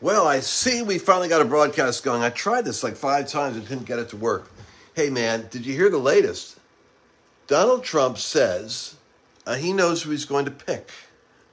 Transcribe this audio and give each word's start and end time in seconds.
Well, 0.00 0.28
I 0.28 0.40
see 0.40 0.82
we 0.82 0.98
finally 0.98 1.28
got 1.28 1.42
a 1.42 1.44
broadcast 1.44 2.04
going. 2.04 2.22
I 2.22 2.30
tried 2.30 2.64
this 2.64 2.84
like 2.84 2.94
five 2.94 3.26
times 3.26 3.56
and 3.56 3.66
couldn't 3.66 3.86
get 3.86 3.98
it 3.98 4.10
to 4.10 4.16
work. 4.16 4.48
Hey, 4.94 5.10
man, 5.10 5.48
did 5.50 5.66
you 5.66 5.74
hear 5.74 5.90
the 5.90 5.98
latest? 5.98 6.58
Donald 7.48 7.82
Trump 7.82 8.18
says 8.18 8.94
uh, 9.44 9.56
he 9.56 9.72
knows 9.72 10.02
who 10.02 10.10
he's 10.10 10.24
going 10.24 10.44
to 10.44 10.52
pick 10.52 10.90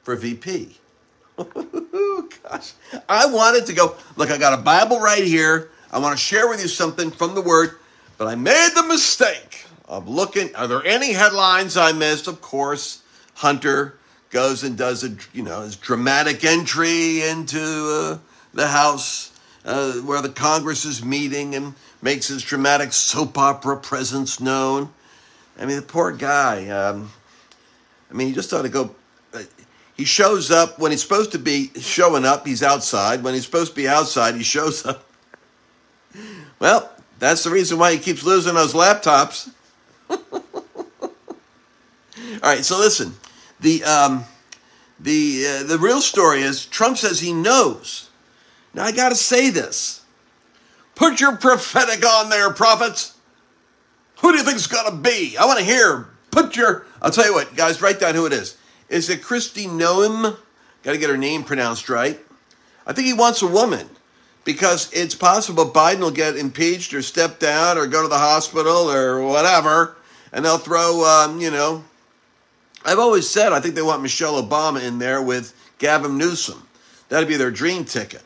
for 0.03 0.15
VP. 0.15 0.77
Gosh, 1.37 2.73
I 3.09 3.25
wanted 3.25 3.65
to 3.65 3.73
go. 3.73 3.95
Look, 4.15 4.29
I 4.29 4.37
got 4.37 4.57
a 4.57 4.61
Bible 4.61 4.99
right 4.99 5.23
here. 5.23 5.71
I 5.91 5.97
want 5.97 6.13
to 6.13 6.23
share 6.23 6.47
with 6.47 6.61
you 6.61 6.67
something 6.67 7.09
from 7.09 7.33
the 7.33 7.41
Word, 7.41 7.77
but 8.17 8.27
I 8.27 8.35
made 8.35 8.69
the 8.75 8.83
mistake 8.83 9.65
of 9.87 10.07
looking. 10.07 10.55
Are 10.55 10.67
there 10.67 10.85
any 10.85 11.13
headlines 11.13 11.77
I 11.77 11.93
missed? 11.93 12.27
Of 12.27 12.41
course, 12.41 13.01
Hunter 13.35 13.97
goes 14.29 14.63
and 14.63 14.77
does 14.77 15.03
a 15.03 15.15
you 15.33 15.43
know 15.43 15.61
his 15.61 15.75
dramatic 15.75 16.43
entry 16.43 17.21
into 17.21 17.59
uh, 17.59 18.17
the 18.55 18.67
House 18.67 19.31
uh, 19.65 19.93
where 19.93 20.21
the 20.21 20.29
Congress 20.29 20.85
is 20.85 21.03
meeting 21.03 21.53
and 21.53 21.75
makes 22.01 22.27
his 22.27 22.41
dramatic 22.41 22.93
soap 22.93 23.37
opera 23.37 23.77
presence 23.77 24.39
known. 24.39 24.89
I 25.59 25.65
mean, 25.65 25.75
the 25.75 25.81
poor 25.81 26.11
guy. 26.11 26.67
Um, 26.69 27.11
I 28.09 28.13
mean, 28.13 28.27
he 28.27 28.33
just 28.33 28.51
ought 28.53 28.63
to 28.63 28.69
go. 28.69 28.95
Uh, 29.33 29.43
he 29.95 30.05
shows 30.05 30.51
up 30.51 30.79
when 30.79 30.91
he's 30.91 31.01
supposed 31.01 31.31
to 31.33 31.39
be 31.39 31.71
showing 31.79 32.25
up. 32.25 32.47
He's 32.47 32.63
outside. 32.63 33.23
When 33.23 33.33
he's 33.33 33.45
supposed 33.45 33.71
to 33.71 33.75
be 33.75 33.87
outside, 33.87 34.35
he 34.35 34.43
shows 34.43 34.85
up. 34.85 35.03
Well, 36.57 36.89
that's 37.19 37.43
the 37.43 37.49
reason 37.49 37.77
why 37.77 37.91
he 37.91 37.99
keeps 37.99 38.23
losing 38.23 38.55
those 38.55 38.73
laptops. 38.73 39.51
All 40.09 40.19
right, 42.41 42.63
so 42.63 42.79
listen. 42.79 43.13
The 43.59 43.83
um, 43.83 44.23
the 44.97 45.45
uh, 45.45 45.63
the 45.63 45.77
real 45.77 45.99
story 45.99 46.41
is 46.41 46.65
Trump 46.65 46.97
says 46.97 47.19
he 47.19 47.33
knows. 47.33 48.09
Now 48.75 48.83
I 48.83 48.91
got 48.91 49.09
to 49.09 49.15
say 49.15 49.49
this. 49.49 50.03
Put 50.95 51.21
your 51.21 51.37
prophetic 51.37 52.05
on 52.05 52.29
there, 52.29 52.51
prophets. 52.51 53.17
Who 54.19 54.31
do 54.31 54.37
you 54.37 54.43
think 54.43 54.57
it's 54.57 54.67
going 54.67 54.91
to 54.91 54.97
be? 54.97 55.37
I 55.37 55.45
want 55.45 55.59
to 55.59 55.65
hear. 55.65 56.09
Put 56.29 56.57
your. 56.57 56.85
I'll 57.01 57.09
tell 57.09 57.25
you 57.25 57.33
what, 57.33 57.55
guys. 57.55 57.81
Write 57.81 58.01
down 58.01 58.15
who 58.15 58.25
it 58.25 58.33
is. 58.33 58.57
Is 58.89 59.09
it 59.09 59.21
Kristi 59.21 59.65
Noem? 59.67 60.37
Got 60.83 60.91
to 60.91 60.97
get 60.97 61.09
her 61.09 61.17
name 61.17 61.43
pronounced 61.43 61.89
right. 61.89 62.19
I 62.85 62.91
think 62.91 63.07
he 63.07 63.13
wants 63.13 63.41
a 63.41 63.47
woman 63.47 63.89
because 64.43 64.91
it's 64.91 65.15
possible 65.15 65.71
Biden 65.71 66.01
will 66.01 66.11
get 66.11 66.35
impeached 66.35 66.93
or 66.93 67.01
step 67.01 67.39
down 67.39 67.77
or 67.77 67.87
go 67.87 68.01
to 68.03 68.09
the 68.09 68.17
hospital 68.17 68.91
or 68.91 69.23
whatever, 69.23 69.95
and 70.33 70.43
they'll 70.43 70.57
throw, 70.57 71.05
um, 71.05 71.39
you 71.39 71.49
know. 71.49 71.85
I've 72.83 72.99
always 72.99 73.27
said 73.27 73.53
I 73.53 73.61
think 73.61 73.73
they 73.75 73.81
want 73.81 74.01
Michelle 74.01 74.41
Obama 74.41 74.83
in 74.83 74.99
there 74.99 75.21
with 75.21 75.55
Gavin 75.77 76.17
Newsom. 76.17 76.67
That'd 77.07 77.29
be 77.29 77.37
their 77.37 77.51
dream 77.51 77.85
ticket. 77.85 78.21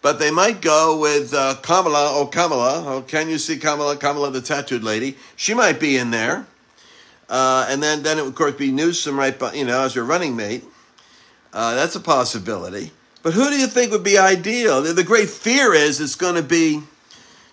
But 0.00 0.18
they 0.18 0.30
might 0.30 0.60
go 0.60 0.98
with 0.98 1.34
uh, 1.34 1.56
Kamala. 1.62 2.12
Oh, 2.12 2.26
Kamala. 2.26 2.84
Oh, 2.86 3.02
can 3.02 3.28
you 3.28 3.38
see 3.38 3.58
Kamala? 3.58 3.96
Kamala, 3.96 4.30
the 4.30 4.40
tattooed 4.40 4.84
lady. 4.84 5.16
She 5.36 5.54
might 5.54 5.80
be 5.80 5.96
in 5.96 6.10
there. 6.10 6.46
Uh, 7.28 7.66
and 7.68 7.82
then, 7.82 8.02
then 8.02 8.18
it 8.18 8.22
would, 8.22 8.30
of 8.30 8.34
course, 8.36 8.54
be 8.54 8.70
Newsom, 8.70 9.18
right, 9.18 9.36
you 9.54 9.64
know, 9.64 9.82
as 9.82 9.94
your 9.94 10.04
running 10.04 10.36
mate. 10.36 10.64
Uh, 11.52 11.74
that's 11.74 11.94
a 11.94 12.00
possibility. 12.00 12.92
But 13.22 13.34
who 13.34 13.50
do 13.50 13.58
you 13.58 13.66
think 13.66 13.90
would 13.90 14.04
be 14.04 14.16
ideal? 14.16 14.82
The, 14.82 14.92
the 14.92 15.04
great 15.04 15.28
fear 15.28 15.74
is 15.74 16.00
it's 16.00 16.14
going 16.14 16.36
to 16.36 16.42
be, 16.42 16.82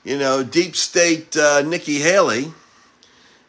you 0.03 0.17
know, 0.17 0.43
deep 0.43 0.75
state 0.75 1.35
uh, 1.35 1.61
Nikki 1.63 1.99
Haley. 1.99 2.53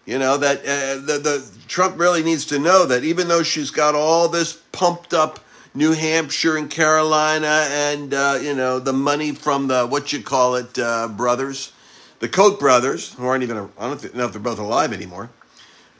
You 0.06 0.20
know 0.20 0.36
that 0.36 0.60
uh, 0.60 1.04
the, 1.04 1.18
the 1.18 1.50
Trump 1.66 1.98
really 1.98 2.22
needs 2.22 2.46
to 2.46 2.60
know 2.60 2.86
that 2.86 3.02
even 3.02 3.26
though 3.26 3.42
she's 3.42 3.72
got 3.72 3.96
all 3.96 4.28
this 4.28 4.52
pumped 4.70 5.12
up 5.12 5.40
New 5.76 5.92
Hampshire 5.92 6.56
and 6.56 6.70
Carolina, 6.70 7.66
and 7.68 8.14
uh, 8.14 8.38
you 8.40 8.54
know 8.54 8.78
the 8.78 8.94
money 8.94 9.32
from 9.32 9.68
the 9.68 9.86
what 9.86 10.10
you 10.10 10.22
call 10.22 10.56
it 10.56 10.78
uh, 10.78 11.06
brothers, 11.08 11.72
the 12.18 12.28
Koch 12.28 12.58
brothers, 12.58 13.12
who 13.12 13.26
aren't 13.26 13.42
even 13.42 13.68
I 13.78 13.88
don't 13.88 14.14
know 14.14 14.24
if 14.24 14.32
they're 14.32 14.40
both 14.40 14.58
alive 14.58 14.94
anymore. 14.94 15.28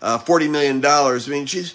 Uh, 0.01 0.17
Forty 0.17 0.49
million 0.49 0.81
dollars. 0.81 1.29
I 1.29 1.33
mean, 1.33 1.45
she's 1.45 1.75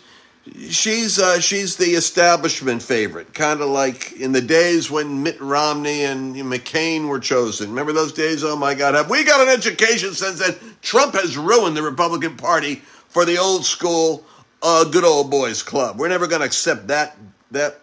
she's 0.70 1.20
uh, 1.20 1.40
she's 1.40 1.76
the 1.76 1.92
establishment 1.92 2.81
favorite, 2.81 3.36
kind 3.36 3.62
of 3.62 3.70
like 3.70 4.14
in 4.14 4.31
the 4.31 4.42
days 4.42 4.90
when 4.90 5.22
Mitt 5.22 5.40
Romney 5.40 6.03
and 6.03 6.36
McCain 6.36 7.08
were 7.08 7.20
chosen. 7.20 7.70
Remember 7.70 7.94
those 7.94 8.14
days? 8.14 8.44
Oh 8.44 8.56
my 8.56 8.74
God, 8.74 8.96
have 8.96 9.12
we 9.12 9.24
got 9.24 9.42
an 9.42 9.50
education 9.50 10.14
since 10.14 10.40
then? 10.40 10.56
Trump 10.81 11.14
has 11.14 11.38
ruined 11.38 11.78
the 11.78 11.84
Republican 11.84 12.36
Party 12.36 12.81
for 13.09 13.26
the 13.26 13.38
old 13.38 13.64
school, 13.64 14.26
uh, 14.64 14.86
good 14.86 15.03
old 15.03 15.30
boys 15.30 15.62
club. 15.62 16.00
We're 16.00 16.09
never 16.09 16.26
going 16.26 16.40
to 16.42 16.47
accept 16.47 16.88
that 16.88 17.16
that 17.52 17.81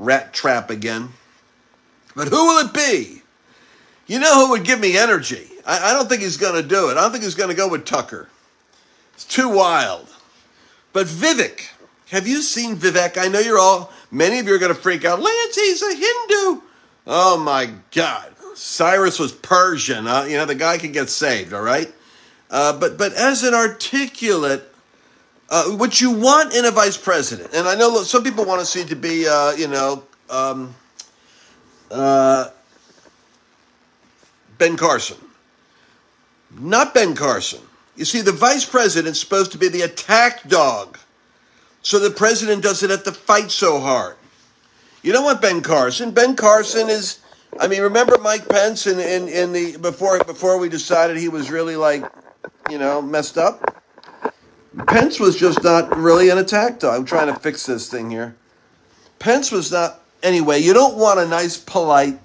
rat 0.00 0.32
trap 0.32 0.70
again. 0.70 1.10
But 2.16 2.28
who 2.28 2.46
will 2.46 2.66
it 2.66 2.74
be? 2.74 3.22
You 4.06 4.18
know 4.18 4.46
who 4.46 4.50
would 4.50 4.64
give 4.64 4.80
me 4.80 4.96
energy? 4.96 5.46
I, 5.64 5.90
I 5.90 5.92
don't 5.92 6.08
think 6.08 6.22
he's 6.22 6.36
going 6.36 6.60
to 6.60 6.66
do 6.66 6.90
it. 6.90 6.96
I 6.96 7.02
don't 7.02 7.12
think 7.12 7.22
he's 7.22 7.34
going 7.34 7.50
to 7.50 7.56
go 7.56 7.68
with 7.68 7.84
Tucker. 7.84 8.28
It's 9.14 9.24
too 9.24 9.48
wild. 9.48 10.08
But 10.92 11.06
Vivek, 11.06 11.68
have 12.10 12.26
you 12.26 12.42
seen 12.42 12.76
Vivek? 12.76 13.18
I 13.18 13.28
know 13.28 13.38
you're 13.38 13.58
all, 13.58 13.92
many 14.10 14.38
of 14.40 14.46
you 14.46 14.54
are 14.54 14.58
going 14.58 14.74
to 14.74 14.80
freak 14.80 15.04
out. 15.04 15.20
Lance, 15.20 15.54
he's 15.54 15.82
a 15.82 15.94
Hindu. 15.94 16.62
Oh 17.06 17.40
my 17.44 17.70
God. 17.92 18.34
Cyrus 18.54 19.18
was 19.18 19.32
Persian. 19.32 20.06
Uh, 20.06 20.24
you 20.24 20.36
know, 20.36 20.46
the 20.46 20.54
guy 20.54 20.78
can 20.78 20.92
get 20.92 21.08
saved, 21.08 21.52
all 21.52 21.62
right? 21.62 21.92
Uh, 22.50 22.78
but, 22.78 22.98
but 22.98 23.12
as 23.12 23.44
an 23.44 23.54
articulate, 23.54 24.69
uh, 25.50 25.64
what 25.64 26.00
you 26.00 26.12
want 26.12 26.54
in 26.54 26.64
a 26.64 26.70
vice 26.70 26.96
president, 26.96 27.52
and 27.54 27.66
I 27.66 27.74
know 27.74 28.02
some 28.02 28.22
people 28.22 28.44
want 28.44 28.60
to 28.60 28.66
see 28.66 28.84
to 28.84 28.96
be, 28.96 29.26
uh, 29.26 29.52
you 29.52 29.68
know, 29.68 30.04
um, 30.28 30.74
uh, 31.90 32.50
Ben 34.58 34.76
Carson. 34.76 35.16
Not 36.58 36.94
Ben 36.94 37.14
Carson. 37.14 37.60
You 37.96 38.04
see, 38.04 38.20
the 38.20 38.32
vice 38.32 38.64
president's 38.64 39.20
supposed 39.20 39.52
to 39.52 39.58
be 39.58 39.68
the 39.68 39.82
attack 39.82 40.48
dog 40.48 40.98
so 41.82 41.98
the 41.98 42.10
president 42.10 42.62
doesn't 42.62 42.90
have 42.90 43.04
to 43.04 43.12
fight 43.12 43.50
so 43.50 43.80
hard. 43.80 44.16
You 45.02 45.12
don't 45.12 45.24
want 45.24 45.40
Ben 45.40 45.62
Carson. 45.62 46.10
Ben 46.10 46.36
Carson 46.36 46.90
is, 46.90 47.20
I 47.58 47.68
mean, 47.68 47.82
remember 47.82 48.18
Mike 48.18 48.48
Pence 48.48 48.86
in, 48.86 49.00
in, 49.00 49.28
in 49.28 49.52
the, 49.52 49.78
before, 49.78 50.22
before 50.24 50.58
we 50.58 50.68
decided 50.68 51.16
he 51.16 51.28
was 51.28 51.50
really 51.50 51.76
like, 51.76 52.04
you 52.70 52.78
know, 52.78 53.00
messed 53.00 53.38
up? 53.38 53.79
Pence 54.86 55.18
was 55.18 55.36
just 55.36 55.62
not 55.64 55.96
really 55.96 56.30
an 56.30 56.38
attack 56.38 56.78
dog. 56.78 57.00
I'm 57.00 57.04
trying 57.04 57.32
to 57.32 57.38
fix 57.38 57.66
this 57.66 57.88
thing 57.90 58.10
here. 58.10 58.36
Pence 59.18 59.50
was 59.50 59.72
not, 59.72 60.00
anyway, 60.22 60.60
you 60.60 60.72
don't 60.72 60.96
want 60.96 61.18
a 61.18 61.26
nice, 61.26 61.56
polite, 61.56 62.18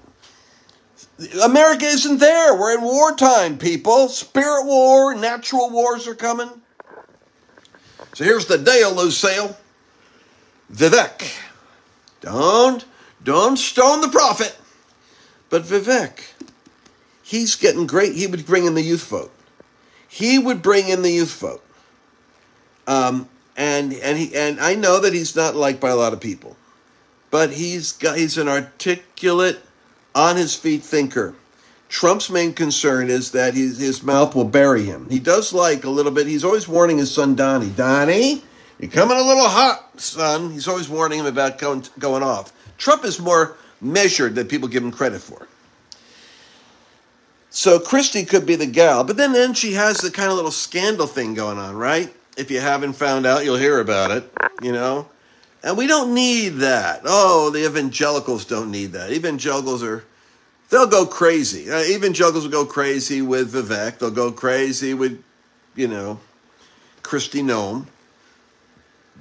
America 1.42 1.86
isn't 1.86 2.18
there. 2.18 2.54
We're 2.54 2.76
in 2.76 2.84
wartime, 2.84 3.58
people. 3.58 4.08
Spirit 4.08 4.66
war, 4.66 5.14
natural 5.14 5.70
wars 5.70 6.06
are 6.06 6.14
coming. 6.14 6.50
So 8.14 8.24
here's 8.24 8.46
the 8.46 8.58
day 8.58 8.80
deal, 8.80 8.94
Lucille. 8.94 9.56
Vivek. 10.72 11.38
Don't, 12.20 12.84
don't 13.22 13.56
stone 13.58 14.00
the 14.00 14.08
prophet. 14.08 14.58
But 15.48 15.62
Vivek, 15.62 16.32
he's 17.22 17.56
getting 17.56 17.86
great. 17.86 18.14
He 18.14 18.26
would 18.26 18.46
bring 18.46 18.66
in 18.66 18.74
the 18.74 18.82
youth 18.82 19.08
vote. 19.08 19.32
He 20.08 20.38
would 20.38 20.60
bring 20.60 20.88
in 20.88 21.02
the 21.02 21.10
youth 21.10 21.38
vote. 21.38 21.62
Um, 22.86 23.28
and 23.56 23.92
and 23.94 24.18
he 24.18 24.34
and 24.36 24.60
I 24.60 24.74
know 24.74 25.00
that 25.00 25.12
he's 25.12 25.34
not 25.34 25.56
liked 25.56 25.80
by 25.80 25.90
a 25.90 25.96
lot 25.96 26.12
of 26.12 26.20
people, 26.20 26.56
but 27.30 27.52
he's 27.52 27.92
got 27.92 28.18
he's 28.18 28.38
an 28.38 28.48
articulate, 28.48 29.60
on 30.16 30.36
his 30.36 30.56
feet 30.56 30.82
thinker. 30.82 31.34
Trump's 31.88 32.30
main 32.30 32.52
concern 32.52 33.10
is 33.10 33.30
that 33.30 33.54
his, 33.54 33.78
his 33.78 34.02
mouth 34.02 34.34
will 34.34 34.44
bury 34.44 34.82
him. 34.82 35.06
He 35.08 35.20
does 35.20 35.52
like 35.52 35.84
a 35.84 35.90
little 35.90 36.10
bit. 36.10 36.26
He's 36.26 36.42
always 36.42 36.66
warning 36.66 36.98
his 36.98 37.14
son 37.14 37.36
Donnie, 37.36 37.70
Donnie, 37.70 38.42
you're 38.80 38.90
coming 38.90 39.16
a 39.16 39.22
little 39.22 39.48
hot, 39.48 40.00
son. 40.00 40.50
He's 40.50 40.66
always 40.66 40.88
warning 40.88 41.20
him 41.20 41.26
about 41.26 41.58
going 41.58 41.84
going 41.98 42.22
off. 42.22 42.52
Trump 42.76 43.04
is 43.04 43.20
more 43.20 43.56
measured 43.80 44.34
than 44.34 44.48
people 44.48 44.68
give 44.68 44.82
him 44.82 44.90
credit 44.90 45.20
for. 45.20 45.46
So 47.48 47.78
Kristi 47.78 48.28
could 48.28 48.44
be 48.44 48.54
the 48.54 48.66
gal, 48.66 49.02
but 49.02 49.16
then 49.16 49.32
then 49.32 49.54
she 49.54 49.74
has 49.74 49.98
the 49.98 50.10
kind 50.10 50.30
of 50.30 50.36
little 50.36 50.50
scandal 50.50 51.06
thing 51.06 51.32
going 51.32 51.56
on, 51.56 51.74
right? 51.74 52.12
If 52.36 52.50
you 52.50 52.60
haven't 52.60 52.94
found 52.94 53.26
out, 53.26 53.44
you'll 53.44 53.56
hear 53.56 53.80
about 53.80 54.10
it, 54.10 54.30
you 54.62 54.72
know. 54.72 55.08
And 55.62 55.76
we 55.76 55.86
don't 55.86 56.14
need 56.14 56.50
that. 56.58 57.00
Oh, 57.04 57.50
the 57.50 57.64
evangelicals 57.64 58.44
don't 58.44 58.70
need 58.70 58.92
that. 58.92 59.10
Evangelicals 59.10 59.82
are 59.82 60.04
they'll 60.70 60.86
go 60.86 61.06
crazy. 61.06 61.70
Uh, 61.70 61.80
evangelicals 61.82 62.44
will 62.44 62.52
go 62.52 62.66
crazy 62.66 63.22
with 63.22 63.52
Vivek. 63.52 63.98
They'll 63.98 64.10
go 64.10 64.30
crazy 64.30 64.94
with, 64.94 65.22
you 65.74 65.88
know, 65.88 66.20
Kristi 67.02 67.42
Noem. 67.42 67.86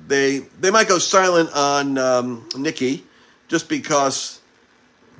They 0.08 0.40
they 0.60 0.72
might 0.72 0.88
go 0.88 1.00
silent 1.00 1.50
on 1.56 1.98
um, 1.98 2.48
Nikki 2.58 3.06
just 3.48 3.70
because 3.70 4.42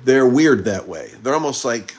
they're 0.04 0.26
weird 0.26 0.64
that 0.66 0.86
way. 0.86 1.12
They're 1.22 1.34
almost 1.34 1.64
like, 1.64 1.96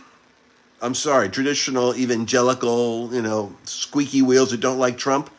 I'm 0.81 0.93
sorry, 0.93 1.29
traditional 1.29 1.95
evangelical, 1.95 3.13
you 3.13 3.21
know, 3.21 3.55
squeaky 3.63 4.21
wheels 4.21 4.51
that 4.51 4.59
don't 4.59 4.79
like 4.79 4.97
Trump. 4.97 5.31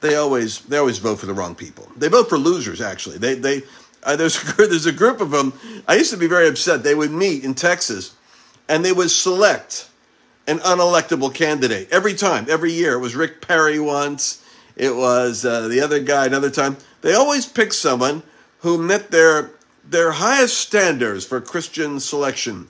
They 0.00 0.16
always 0.16 0.60
they 0.60 0.78
always 0.78 0.98
vote 0.98 1.18
for 1.18 1.26
the 1.26 1.34
wrong 1.34 1.54
people. 1.54 1.88
They 1.96 2.08
vote 2.08 2.28
for 2.28 2.38
losers. 2.38 2.80
Actually, 2.80 3.18
they 3.18 3.34
they 3.34 3.62
uh, 4.02 4.16
there's 4.16 4.42
there's 4.56 4.86
a 4.86 4.92
group 4.92 5.20
of 5.20 5.30
them. 5.30 5.52
I 5.86 5.96
used 5.96 6.10
to 6.10 6.16
be 6.16 6.26
very 6.26 6.48
upset. 6.48 6.82
They 6.82 6.94
would 6.94 7.10
meet 7.10 7.44
in 7.44 7.54
Texas, 7.54 8.14
and 8.68 8.84
they 8.84 8.92
would 8.92 9.10
select 9.10 9.88
an 10.46 10.58
unelectable 10.60 11.32
candidate 11.32 11.88
every 11.90 12.14
time, 12.14 12.46
every 12.48 12.72
year. 12.72 12.94
It 12.94 13.00
was 13.00 13.14
Rick 13.14 13.46
Perry 13.46 13.78
once. 13.78 14.44
It 14.76 14.96
was 14.96 15.44
uh, 15.44 15.68
the 15.68 15.80
other 15.80 16.00
guy 16.00 16.26
another 16.26 16.50
time. 16.50 16.78
They 17.02 17.14
always 17.14 17.46
pick 17.46 17.72
someone 17.72 18.22
who 18.60 18.78
met 18.78 19.10
their 19.10 19.50
their 19.84 20.12
highest 20.12 20.58
standards 20.58 21.26
for 21.26 21.40
Christian 21.40 22.00
selection 22.00 22.68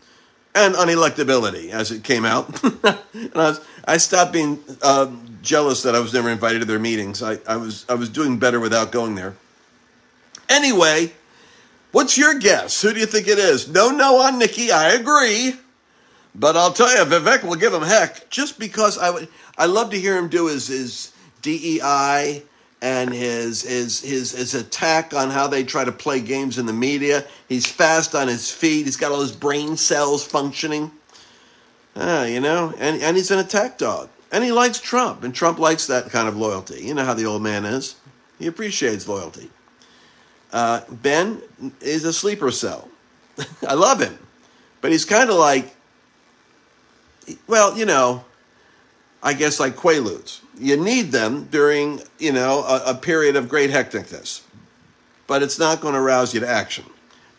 and 0.54 0.74
unelectability, 0.74 1.70
as 1.70 1.90
it 1.90 2.02
came 2.04 2.24
out. 2.24 2.62
and 2.84 3.32
I, 3.34 3.50
was, 3.50 3.60
I 3.84 3.96
stopped 3.98 4.32
being 4.32 4.62
uh, 4.82 5.10
jealous 5.42 5.82
that 5.82 5.94
I 5.94 6.00
was 6.00 6.12
never 6.12 6.30
invited 6.30 6.60
to 6.60 6.64
their 6.64 6.78
meetings. 6.78 7.22
I, 7.22 7.38
I 7.46 7.56
was 7.56 7.86
I 7.88 7.94
was 7.94 8.08
doing 8.08 8.38
better 8.38 8.60
without 8.60 8.92
going 8.92 9.14
there. 9.14 9.36
Anyway, 10.48 11.12
what's 11.92 12.18
your 12.18 12.38
guess? 12.38 12.82
Who 12.82 12.92
do 12.92 13.00
you 13.00 13.06
think 13.06 13.28
it 13.28 13.38
is? 13.38 13.68
No, 13.68 13.90
no 13.90 14.20
on 14.20 14.38
Nikki. 14.38 14.70
I 14.70 14.92
agree. 14.92 15.54
But 16.34 16.56
I'll 16.56 16.72
tell 16.72 16.90
you, 16.90 17.04
Vivek 17.04 17.42
will 17.42 17.56
give 17.56 17.72
him 17.72 17.82
heck 17.82 18.30
just 18.30 18.58
because 18.58 18.98
I 18.98 19.10
would. 19.10 19.28
I 19.56 19.66
love 19.66 19.90
to 19.90 20.00
hear 20.00 20.16
him 20.16 20.28
do 20.28 20.46
his 20.46 20.68
his 20.68 21.12
DEI 21.42 22.42
and 22.82 23.12
his 23.12 23.62
his 23.62 24.00
his 24.00 24.32
his 24.32 24.54
attack 24.54 25.12
on 25.12 25.30
how 25.30 25.46
they 25.46 25.64
try 25.64 25.84
to 25.84 25.92
play 25.92 26.20
games 26.20 26.58
in 26.58 26.66
the 26.66 26.72
media. 26.72 27.24
He's 27.48 27.66
fast 27.66 28.14
on 28.14 28.28
his 28.28 28.50
feet. 28.50 28.86
He's 28.86 28.96
got 28.96 29.12
all 29.12 29.20
his 29.20 29.32
brain 29.32 29.76
cells 29.76 30.24
functioning. 30.24 30.90
Ah, 31.96 32.24
you 32.24 32.40
know, 32.40 32.72
and 32.78 33.00
and 33.02 33.16
he's 33.16 33.30
an 33.30 33.38
attack 33.38 33.78
dog. 33.78 34.08
And 34.32 34.44
he 34.44 34.52
likes 34.52 34.80
Trump, 34.80 35.24
and 35.24 35.34
Trump 35.34 35.58
likes 35.58 35.88
that 35.88 36.10
kind 36.10 36.28
of 36.28 36.36
loyalty. 36.36 36.82
You 36.84 36.94
know 36.94 37.04
how 37.04 37.14
the 37.14 37.26
old 37.26 37.42
man 37.42 37.64
is. 37.64 37.96
He 38.38 38.46
appreciates 38.46 39.08
loyalty. 39.08 39.50
Uh, 40.52 40.80
ben 40.88 41.42
is 41.80 42.04
a 42.04 42.12
sleeper 42.12 42.50
cell. 42.50 42.88
I 43.68 43.74
love 43.74 44.00
him, 44.00 44.18
but 44.80 44.92
he's 44.92 45.04
kind 45.04 45.30
of 45.30 45.36
like 45.36 45.74
well, 47.46 47.76
you 47.76 47.84
know, 47.84 48.24
I 49.22 49.34
guess 49.34 49.60
like 49.60 49.76
quaaludes. 49.76 50.40
You 50.60 50.76
need 50.76 51.10
them 51.10 51.44
during, 51.44 52.02
you 52.18 52.32
know, 52.32 52.62
a, 52.64 52.90
a 52.90 52.94
period 52.94 53.34
of 53.34 53.48
great 53.48 53.70
hecticness, 53.70 54.42
but 55.26 55.42
it's 55.42 55.58
not 55.58 55.80
going 55.80 55.94
to 55.94 56.00
rouse 56.00 56.34
you 56.34 56.40
to 56.40 56.48
action. 56.48 56.84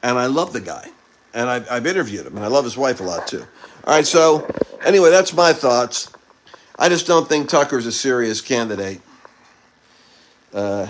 And 0.02 0.18
I 0.18 0.26
love 0.26 0.54
the 0.54 0.60
guy, 0.60 0.90
and 1.34 1.48
I've, 1.48 1.70
I've 1.70 1.86
interviewed 1.86 2.26
him, 2.26 2.36
and 2.36 2.44
I 2.44 2.48
love 2.48 2.64
his 2.64 2.76
wife 2.76 3.00
a 3.00 3.04
lot 3.04 3.28
too. 3.28 3.46
All 3.86 3.94
right, 3.94 4.06
so 4.06 4.50
anyway, 4.84 5.12
that's 5.12 5.34
my 5.34 5.54
thoughts. 5.54 6.12
I 6.80 6.90
just 6.90 7.06
don't 7.06 7.30
think 7.30 7.48
Tucker's 7.48 7.86
a 7.86 7.92
serious 7.92 8.42
candidate. 8.42 9.02
Uh, 10.52 10.88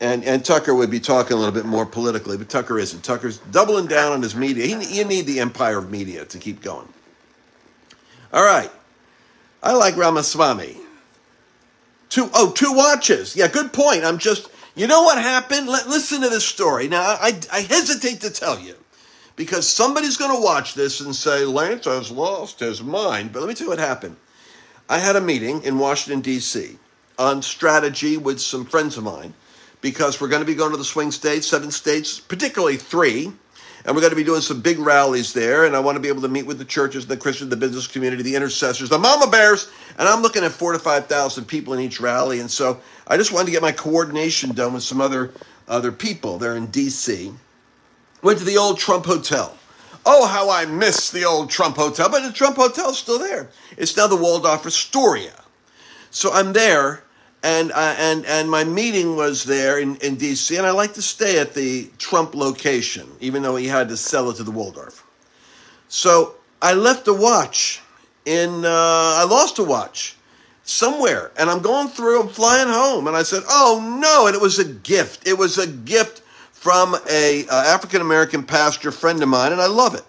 and 0.00 0.24
and 0.24 0.44
Tucker 0.44 0.74
would 0.74 0.90
be 0.90 0.98
talking 0.98 1.34
a 1.34 1.36
little 1.36 1.54
bit 1.54 1.66
more 1.66 1.86
politically, 1.86 2.36
but 2.36 2.48
Tucker 2.48 2.78
isn't. 2.78 3.04
Tucker's 3.04 3.38
doubling 3.38 3.86
down 3.86 4.12
on 4.12 4.22
his 4.22 4.34
media. 4.34 4.66
He, 4.66 4.98
you 4.98 5.04
need 5.04 5.26
the 5.26 5.38
empire 5.38 5.78
of 5.78 5.90
media 5.90 6.24
to 6.24 6.38
keep 6.38 6.60
going. 6.60 6.88
All 8.32 8.42
right. 8.42 8.70
I 9.62 9.74
like 9.74 9.96
Ramaswamy. 9.96 10.76
Two, 12.10 12.28
oh, 12.34 12.52
two 12.52 12.72
watches. 12.72 13.34
Yeah, 13.34 13.48
good 13.48 13.72
point. 13.72 14.04
I'm 14.04 14.18
just, 14.18 14.50
you 14.74 14.86
know 14.86 15.02
what 15.02 15.16
happened? 15.16 15.68
Let, 15.68 15.88
listen 15.88 16.20
to 16.22 16.28
this 16.28 16.44
story. 16.44 16.88
Now, 16.88 17.02
I, 17.02 17.40
I 17.52 17.60
hesitate 17.60 18.20
to 18.20 18.30
tell 18.30 18.58
you 18.58 18.74
because 19.36 19.66
somebody's 19.66 20.16
going 20.16 20.34
to 20.36 20.42
watch 20.42 20.74
this 20.74 21.00
and 21.00 21.14
say, 21.14 21.44
Lance 21.44 21.86
has 21.86 22.10
lost 22.10 22.60
his 22.60 22.82
mind. 22.82 23.32
But 23.32 23.40
let 23.40 23.48
me 23.48 23.54
tell 23.54 23.66
you 23.66 23.70
what 23.70 23.78
happened. 23.78 24.16
I 24.88 24.98
had 24.98 25.14
a 25.14 25.20
meeting 25.20 25.62
in 25.62 25.78
Washington, 25.78 26.20
D.C. 26.20 26.76
on 27.16 27.42
strategy 27.42 28.16
with 28.16 28.40
some 28.40 28.66
friends 28.66 28.96
of 28.98 29.04
mine 29.04 29.32
because 29.80 30.20
we're 30.20 30.28
going 30.28 30.42
to 30.42 30.46
be 30.46 30.56
going 30.56 30.72
to 30.72 30.76
the 30.76 30.84
swing 30.84 31.12
states, 31.12 31.46
seven 31.46 31.70
states, 31.70 32.18
particularly 32.18 32.76
three 32.76 33.32
and 33.84 33.94
we're 33.94 34.00
going 34.00 34.10
to 34.10 34.16
be 34.16 34.24
doing 34.24 34.40
some 34.40 34.60
big 34.60 34.78
rallies 34.78 35.32
there. 35.32 35.64
And 35.64 35.74
I 35.74 35.80
want 35.80 35.96
to 35.96 36.00
be 36.00 36.08
able 36.08 36.22
to 36.22 36.28
meet 36.28 36.46
with 36.46 36.58
the 36.58 36.64
churches, 36.64 37.06
the 37.06 37.16
Christian, 37.16 37.48
the 37.48 37.56
business 37.56 37.86
community, 37.86 38.22
the 38.22 38.36
intercessors, 38.36 38.88
the 38.88 38.98
mama 38.98 39.30
bears. 39.30 39.70
And 39.98 40.06
I'm 40.08 40.22
looking 40.22 40.44
at 40.44 40.52
four 40.52 40.72
to 40.72 40.78
5,000 40.78 41.44
people 41.46 41.72
in 41.72 41.80
each 41.80 42.00
rally. 42.00 42.40
And 42.40 42.50
so 42.50 42.80
I 43.06 43.16
just 43.16 43.32
wanted 43.32 43.46
to 43.46 43.52
get 43.52 43.62
my 43.62 43.72
coordination 43.72 44.52
done 44.52 44.74
with 44.74 44.82
some 44.82 45.00
other, 45.00 45.32
other 45.66 45.92
people. 45.92 46.38
They're 46.38 46.56
in 46.56 46.66
D.C. 46.66 47.32
Went 48.22 48.38
to 48.38 48.44
the 48.44 48.58
old 48.58 48.78
Trump 48.78 49.06
Hotel. 49.06 49.56
Oh, 50.04 50.26
how 50.26 50.50
I 50.50 50.66
miss 50.66 51.10
the 51.10 51.24
old 51.24 51.50
Trump 51.50 51.76
Hotel. 51.76 52.08
But 52.10 52.22
the 52.26 52.32
Trump 52.32 52.56
Hotel's 52.56 52.98
still 52.98 53.18
there. 53.18 53.48
It's 53.76 53.96
now 53.96 54.06
the 54.06 54.16
Waldorf 54.16 54.66
Astoria. 54.66 55.32
So 56.10 56.32
I'm 56.32 56.52
there 56.52 57.02
and 57.42 57.72
uh, 57.72 57.94
and 57.98 58.26
and 58.26 58.50
my 58.50 58.64
meeting 58.64 59.16
was 59.16 59.44
there 59.44 59.78
in, 59.78 59.96
in 59.96 60.16
D.C. 60.16 60.56
and 60.56 60.66
I 60.66 60.72
like 60.72 60.94
to 60.94 61.02
stay 61.02 61.38
at 61.38 61.54
the 61.54 61.88
Trump 61.98 62.34
location, 62.34 63.08
even 63.20 63.42
though 63.42 63.56
he 63.56 63.66
had 63.66 63.88
to 63.88 63.96
sell 63.96 64.30
it 64.30 64.36
to 64.36 64.42
the 64.42 64.50
Waldorf. 64.50 65.06
So 65.88 66.34
I 66.60 66.74
left 66.74 67.08
a 67.08 67.14
watch 67.14 67.80
in. 68.24 68.64
Uh, 68.64 68.68
I 68.68 69.26
lost 69.28 69.58
a 69.58 69.64
watch 69.64 70.16
somewhere, 70.64 71.30
and 71.38 71.48
I'm 71.48 71.60
going 71.60 71.88
through. 71.88 72.22
I'm 72.22 72.28
flying 72.28 72.68
home, 72.68 73.06
and 73.06 73.16
I 73.16 73.22
said, 73.22 73.42
"Oh 73.48 73.98
no!" 74.00 74.26
And 74.26 74.36
it 74.36 74.42
was 74.42 74.58
a 74.58 74.64
gift. 74.64 75.26
It 75.26 75.38
was 75.38 75.56
a 75.56 75.66
gift 75.66 76.20
from 76.52 76.94
a 77.08 77.46
uh, 77.48 77.54
African 77.54 78.02
American 78.02 78.42
pastor 78.42 78.92
friend 78.92 79.22
of 79.22 79.28
mine, 79.30 79.52
and 79.52 79.62
I 79.62 79.66
love 79.66 79.94
it. 79.94 80.04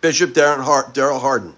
Bishop 0.00 0.30
Darren 0.30 0.64
Hart, 0.64 0.94
Daryl 0.94 1.20
Harden. 1.20 1.54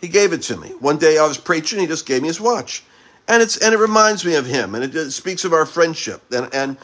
He 0.00 0.08
gave 0.08 0.32
it 0.32 0.42
to 0.42 0.56
me. 0.56 0.68
One 0.80 0.98
day 0.98 1.18
I 1.18 1.26
was 1.26 1.38
preaching, 1.38 1.78
he 1.78 1.86
just 1.86 2.06
gave 2.06 2.22
me 2.22 2.28
his 2.28 2.40
watch. 2.40 2.82
And 3.28 3.42
it's 3.42 3.56
and 3.58 3.74
it 3.74 3.78
reminds 3.78 4.24
me 4.24 4.34
of 4.34 4.46
him 4.46 4.74
and 4.74 4.82
it, 4.82 4.94
it 4.94 5.10
speaks 5.12 5.44
of 5.44 5.52
our 5.52 5.66
friendship 5.66 6.22
and 6.32 6.52
and 6.52 6.76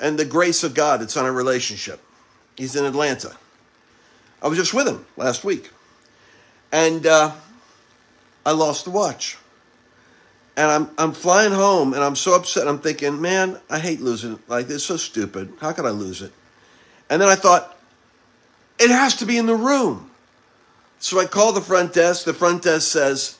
and 0.00 0.18
the 0.18 0.24
grace 0.24 0.64
of 0.64 0.74
God 0.74 1.00
that's 1.00 1.16
on 1.16 1.24
our 1.24 1.32
relationship. 1.32 2.00
He's 2.56 2.74
in 2.74 2.84
Atlanta. 2.84 3.36
I 4.42 4.48
was 4.48 4.58
just 4.58 4.74
with 4.74 4.88
him 4.88 5.06
last 5.16 5.44
week. 5.44 5.70
And 6.72 7.06
uh, 7.06 7.32
I 8.44 8.52
lost 8.52 8.84
the 8.84 8.90
watch. 8.90 9.38
And 10.56 10.70
I'm 10.70 10.90
I'm 10.98 11.12
flying 11.12 11.52
home 11.52 11.94
and 11.94 12.02
I'm 12.02 12.16
so 12.16 12.34
upset. 12.34 12.66
I'm 12.66 12.78
thinking, 12.78 13.20
man, 13.20 13.60
I 13.70 13.78
hate 13.78 14.00
losing 14.00 14.34
it. 14.34 14.48
Like 14.48 14.70
it's 14.70 14.84
so 14.84 14.96
stupid. 14.96 15.52
How 15.60 15.72
could 15.72 15.86
I 15.86 15.90
lose 15.90 16.22
it? 16.22 16.32
And 17.10 17.20
then 17.20 17.28
I 17.28 17.34
thought, 17.34 17.76
it 18.78 18.90
has 18.90 19.16
to 19.16 19.26
be 19.26 19.36
in 19.36 19.46
the 19.46 19.54
room. 19.54 20.10
So 21.04 21.20
I 21.20 21.26
call 21.26 21.52
the 21.52 21.60
front 21.60 21.92
desk. 21.92 22.24
The 22.24 22.32
front 22.32 22.62
desk 22.62 22.90
says, 22.90 23.36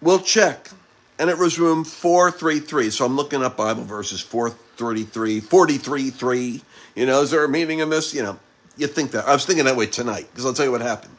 We'll 0.00 0.20
check. 0.20 0.70
And 1.18 1.28
it 1.28 1.36
was 1.36 1.58
room 1.58 1.84
433. 1.84 2.88
So 2.88 3.04
I'm 3.04 3.16
looking 3.16 3.44
up 3.44 3.58
Bible 3.58 3.84
verses 3.84 4.22
433, 4.22 5.40
43, 5.40 6.08
3. 6.08 6.62
You 6.94 7.04
know, 7.04 7.20
is 7.20 7.32
there 7.32 7.44
a 7.44 7.50
meaning 7.50 7.80
in 7.80 7.90
this? 7.90 8.14
You 8.14 8.22
know, 8.22 8.38
you 8.78 8.86
think 8.86 9.10
that. 9.10 9.28
I 9.28 9.34
was 9.34 9.44
thinking 9.44 9.66
that 9.66 9.76
way 9.76 9.84
tonight 9.84 10.26
because 10.30 10.46
I'll 10.46 10.54
tell 10.54 10.64
you 10.64 10.72
what 10.72 10.80
happened. 10.80 11.14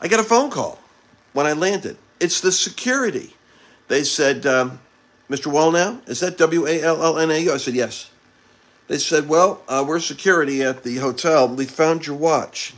I 0.00 0.08
get 0.08 0.20
a 0.20 0.24
phone 0.24 0.50
call 0.50 0.78
when 1.34 1.46
I 1.46 1.52
landed. 1.52 1.98
It's 2.18 2.40
the 2.40 2.50
security. 2.50 3.34
They 3.88 4.04
said, 4.04 4.46
um, 4.46 4.80
Mr. 5.28 5.52
Wallnau, 5.52 6.08
is 6.08 6.20
that 6.20 6.38
W 6.38 6.66
A 6.66 6.80
L 6.80 7.04
L 7.04 7.18
N 7.18 7.30
A 7.30 7.38
U? 7.40 7.52
I 7.52 7.58
said, 7.58 7.74
yes. 7.74 8.10
They 8.88 8.96
said, 8.96 9.28
well, 9.28 9.60
uh, 9.68 9.84
we're 9.86 10.00
security 10.00 10.62
at 10.62 10.82
the 10.82 10.96
hotel. 10.96 11.46
We 11.46 11.66
found 11.66 12.06
your 12.06 12.16
watch. 12.16 12.72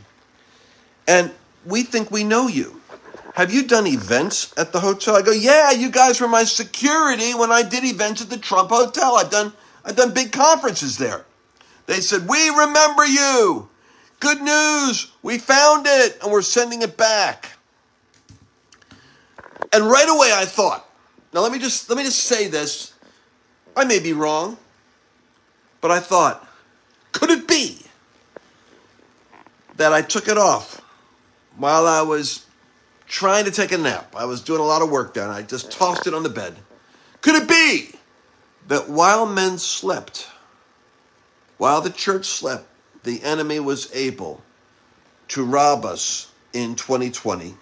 And 1.07 1.31
we 1.65 1.83
think 1.83 2.11
we 2.11 2.23
know 2.23 2.47
you. 2.47 2.81
Have 3.35 3.53
you 3.53 3.67
done 3.67 3.85
events 3.85 4.53
at 4.57 4.71
the 4.71 4.79
hotel? 4.79 5.15
I 5.15 5.21
go, 5.21 5.31
yeah, 5.31 5.71
you 5.71 5.91
guys 5.91 6.19
were 6.19 6.27
my 6.27 6.43
security 6.43 7.33
when 7.35 7.51
I 7.51 7.61
did 7.61 7.83
events 7.83 8.21
at 8.21 8.29
the 8.29 8.37
Trump 8.37 8.69
Hotel. 8.69 9.15
I've 9.15 9.29
done, 9.29 9.53
I've 9.85 9.95
done 9.95 10.13
big 10.13 10.31
conferences 10.31 10.97
there. 10.97 11.23
They 11.85 12.01
said, 12.01 12.27
we 12.27 12.49
remember 12.49 13.05
you. 13.05 13.69
Good 14.19 14.41
news. 14.41 15.11
We 15.21 15.37
found 15.37 15.85
it 15.87 16.17
and 16.21 16.31
we're 16.31 16.41
sending 16.41 16.81
it 16.81 16.97
back. 16.97 17.51
And 19.71 19.85
right 19.85 20.09
away 20.09 20.31
I 20.33 20.45
thought, 20.45 20.89
now 21.31 21.41
let 21.41 21.51
me 21.51 21.59
just, 21.59 21.89
let 21.89 21.97
me 21.97 22.03
just 22.03 22.23
say 22.23 22.47
this. 22.47 22.93
I 23.75 23.85
may 23.85 23.99
be 23.99 24.13
wrong, 24.13 24.57
but 25.81 25.91
I 25.91 25.99
thought, 25.99 26.47
could 27.11 27.29
it 27.29 27.47
be 27.47 27.83
that 29.75 29.93
I 29.93 30.01
took 30.01 30.27
it 30.27 30.39
off 30.39 30.81
while 31.57 31.87
I 31.87 32.01
was 32.01 32.45
trying 33.07 33.45
to 33.45 33.51
take 33.51 33.71
a 33.71 33.77
nap. 33.77 34.15
I 34.15 34.25
was 34.25 34.41
doing 34.41 34.59
a 34.59 34.65
lot 34.65 34.81
of 34.81 34.89
work 34.89 35.13
there, 35.13 35.23
and 35.23 35.31
I 35.31 35.41
just 35.41 35.71
tossed 35.71 36.07
it 36.07 36.13
on 36.13 36.23
the 36.23 36.29
bed. 36.29 36.55
Could 37.21 37.35
it 37.35 37.47
be 37.47 37.95
that 38.67 38.89
while 38.89 39.25
men 39.25 39.57
slept, 39.57 40.27
while 41.57 41.81
the 41.81 41.89
church 41.89 42.25
slept, 42.25 42.67
the 43.03 43.23
enemy 43.23 43.59
was 43.59 43.93
able 43.93 44.41
to 45.29 45.43
rob 45.43 45.85
us 45.85 46.31
in 46.53 46.75
2020? 46.75 47.55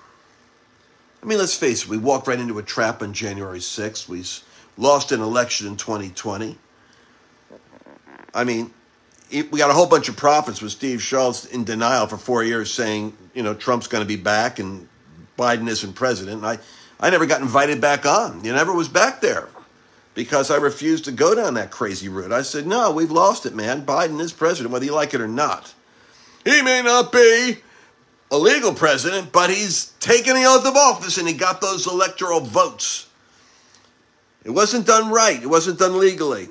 I 1.21 1.25
mean, 1.25 1.39
let's 1.39 1.55
face 1.55 1.83
it, 1.83 1.89
we 1.89 1.97
walked 1.97 2.27
right 2.27 2.39
into 2.39 2.59
a 2.59 2.63
trap 2.63 3.01
on 3.01 3.13
January 3.13 3.59
6th. 3.59 4.07
We 4.07 4.23
lost 4.77 5.11
an 5.11 5.21
election 5.21 5.67
in 5.67 5.77
2020. 5.77 6.57
I 8.33 8.43
mean, 8.43 8.71
we 9.31 9.43
got 9.43 9.71
a 9.71 9.73
whole 9.73 9.87
bunch 9.87 10.09
of 10.09 10.17
prophets 10.17 10.61
with 10.61 10.71
Steve 10.71 11.01
Shultz 11.01 11.45
in 11.45 11.63
denial 11.63 12.05
for 12.05 12.17
four 12.17 12.43
years 12.43 12.71
saying, 12.71 13.17
you 13.35 13.43
know, 13.43 13.53
Trump's 13.53 13.87
going 13.87 14.03
to 14.03 14.07
be 14.07 14.15
back 14.15 14.57
and 14.57 14.87
Biden 15.37 15.67
isn't 15.67 15.93
president. 15.93 16.37
And 16.37 16.47
I, 16.47 16.57
I 16.99 17.11
never 17.11 17.25
got 17.27 17.41
invited 17.41 17.79
back 17.81 18.05
on. 18.05 18.43
You 18.43 18.53
never 18.53 18.73
was 18.73 18.87
back 18.87 19.21
there. 19.21 19.49
because 20.15 20.49
I 20.49 20.55
refused 20.55 21.05
to 21.05 21.11
go 21.11 21.35
down 21.35 21.53
that 21.55 21.69
crazy 21.69 22.09
route. 22.09 22.31
I 22.31 22.41
said, 22.41 22.65
no, 22.65 22.89
we've 22.91 23.11
lost 23.11 23.45
it, 23.45 23.53
man. 23.53 23.85
Biden 23.85 24.19
is 24.19 24.33
president, 24.33 24.71
whether 24.71 24.85
you 24.85 24.93
like 24.93 25.13
it 25.13 25.21
or 25.21 25.27
not. 25.27 25.73
He 26.43 26.61
may 26.61 26.81
not 26.81 27.11
be 27.11 27.57
a 28.31 28.37
legal 28.37 28.73
president, 28.73 29.31
but 29.31 29.49
he's 29.49 29.87
taken 29.99 30.33
the 30.35 30.45
oath 30.45 30.65
of 30.65 30.75
office 30.75 31.17
and 31.17 31.27
he 31.27 31.33
got 31.33 31.61
those 31.61 31.85
electoral 31.85 32.39
votes. 32.39 33.07
It 34.43 34.51
wasn't 34.51 34.87
done 34.87 35.11
right, 35.11 35.41
it 35.41 35.47
wasn't 35.47 35.79
done 35.79 35.99
legally. 35.99 36.47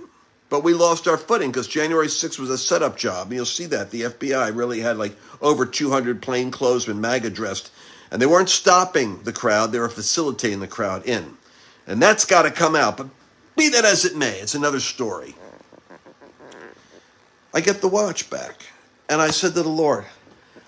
But 0.51 0.63
we 0.63 0.75
lost 0.75 1.09
our 1.09 1.17
footing 1.17 1.51
because 1.51 1.67
January 1.67 2.07
6th 2.07 2.39
was 2.39 2.51
a 2.51 2.59
setup 2.59 2.97
job. 2.97 3.29
And 3.29 3.37
you'll 3.37 3.47
see 3.47 3.67
that. 3.67 3.91
The 3.91 4.03
FBI 4.03 4.55
really 4.55 4.81
had 4.81 4.99
like 4.99 5.17
over 5.41 5.67
200 5.67 6.23
plainclothesmen, 6.23 7.01
MAGA 7.01 7.31
dressed. 7.31 7.71
And 8.11 8.21
they 8.21 8.27
weren't 8.27 8.51
stopping 8.51 9.23
the 9.23 9.33
crowd, 9.33 9.73
they 9.73 9.81
were 9.81 9.89
facilitating 9.89 10.61
the 10.61 10.69
crowd 10.69 11.07
in. 11.07 11.37
And 11.87 12.01
that's 12.01 12.25
got 12.25 12.43
to 12.43 12.51
come 12.51 12.77
out. 12.77 12.97
But 12.97 13.09
be 13.57 13.69
that 13.71 13.85
as 13.85 14.05
it 14.05 14.17
may, 14.17 14.39
it's 14.39 14.55
another 14.55 14.81
story. 14.81 15.35
I 17.53 17.61
get 17.61 17.81
the 17.81 17.89
watch 17.89 18.31
back. 18.31 18.67
And 19.09 19.21
I 19.21 19.31
said 19.31 19.55
to 19.55 19.63
the 19.63 19.69
Lord, 19.69 20.05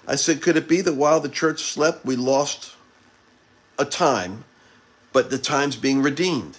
I 0.06 0.16
said, 0.16 0.42
could 0.42 0.56
it 0.56 0.68
be 0.68 0.82
that 0.82 0.94
while 0.94 1.20
the 1.20 1.28
church 1.28 1.62
slept, 1.62 2.04
we 2.04 2.16
lost 2.16 2.74
a 3.78 3.84
time, 3.84 4.44
but 5.12 5.30
the 5.30 5.38
time's 5.38 5.76
being 5.76 6.02
redeemed? 6.02 6.56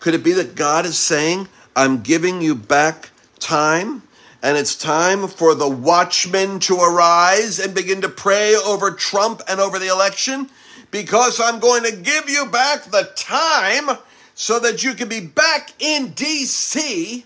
Could 0.00 0.14
it 0.14 0.24
be 0.24 0.32
that 0.32 0.54
God 0.54 0.86
is 0.86 0.96
saying, 0.96 1.48
I'm 1.78 2.02
giving 2.02 2.42
you 2.42 2.56
back 2.56 3.10
time, 3.38 4.02
and 4.42 4.56
it's 4.56 4.74
time 4.74 5.28
for 5.28 5.54
the 5.54 5.68
watchmen 5.68 6.58
to 6.58 6.74
arise 6.74 7.60
and 7.60 7.72
begin 7.72 8.00
to 8.00 8.08
pray 8.08 8.56
over 8.56 8.90
Trump 8.90 9.42
and 9.46 9.60
over 9.60 9.78
the 9.78 9.86
election? 9.86 10.50
Because 10.90 11.40
I'm 11.40 11.60
going 11.60 11.84
to 11.84 11.94
give 11.94 12.28
you 12.28 12.46
back 12.46 12.86
the 12.86 13.12
time 13.14 13.96
so 14.34 14.58
that 14.58 14.82
you 14.82 14.94
can 14.94 15.08
be 15.08 15.20
back 15.20 15.72
in 15.78 16.08
DC 16.14 17.22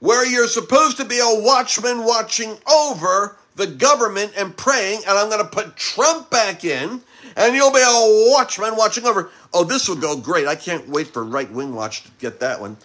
where 0.00 0.26
you're 0.26 0.48
supposed 0.48 0.96
to 0.96 1.04
be 1.04 1.20
a 1.20 1.40
watchman 1.40 2.04
watching 2.04 2.56
over 2.68 3.36
the 3.54 3.68
government 3.68 4.32
and 4.36 4.56
praying, 4.56 5.02
and 5.06 5.16
I'm 5.16 5.30
going 5.30 5.44
to 5.44 5.48
put 5.48 5.76
Trump 5.76 6.30
back 6.30 6.64
in, 6.64 7.00
and 7.36 7.54
you'll 7.54 7.70
be 7.70 7.78
a 7.78 8.32
watchman 8.32 8.74
watching 8.74 9.06
over. 9.06 9.30
Oh, 9.52 9.62
this 9.62 9.88
will 9.88 9.94
go 9.94 10.16
great. 10.16 10.48
I 10.48 10.56
can't 10.56 10.88
wait 10.88 11.06
for 11.06 11.22
Right 11.22 11.48
Wing 11.52 11.76
Watch 11.76 12.02
to 12.02 12.10
get 12.18 12.40
that 12.40 12.60
one. 12.60 12.76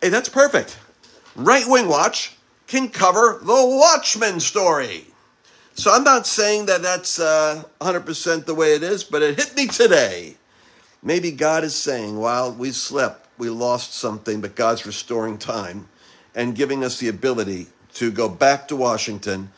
Hey, 0.00 0.10
that's 0.10 0.28
perfect. 0.28 0.78
Right 1.34 1.64
Wing 1.66 1.88
Watch 1.88 2.36
can 2.68 2.88
cover 2.88 3.40
the 3.42 3.46
Watchman 3.52 4.38
story. 4.38 5.06
So 5.74 5.92
I'm 5.92 6.04
not 6.04 6.26
saying 6.26 6.66
that 6.66 6.82
that's 6.82 7.18
uh, 7.18 7.64
100% 7.80 8.44
the 8.44 8.54
way 8.54 8.74
it 8.74 8.82
is, 8.82 9.02
but 9.02 9.22
it 9.22 9.36
hit 9.36 9.56
me 9.56 9.66
today. 9.66 10.36
Maybe 11.02 11.30
God 11.30 11.64
is 11.64 11.74
saying, 11.74 12.16
while 12.16 12.52
we 12.52 12.70
slept, 12.70 13.28
we 13.38 13.48
lost 13.50 13.94
something, 13.94 14.40
but 14.40 14.56
God's 14.56 14.86
restoring 14.86 15.38
time 15.38 15.88
and 16.34 16.54
giving 16.54 16.84
us 16.84 16.98
the 16.98 17.08
ability 17.08 17.66
to 17.94 18.10
go 18.10 18.28
back 18.28 18.68
to 18.68 18.76
Washington 18.76 19.50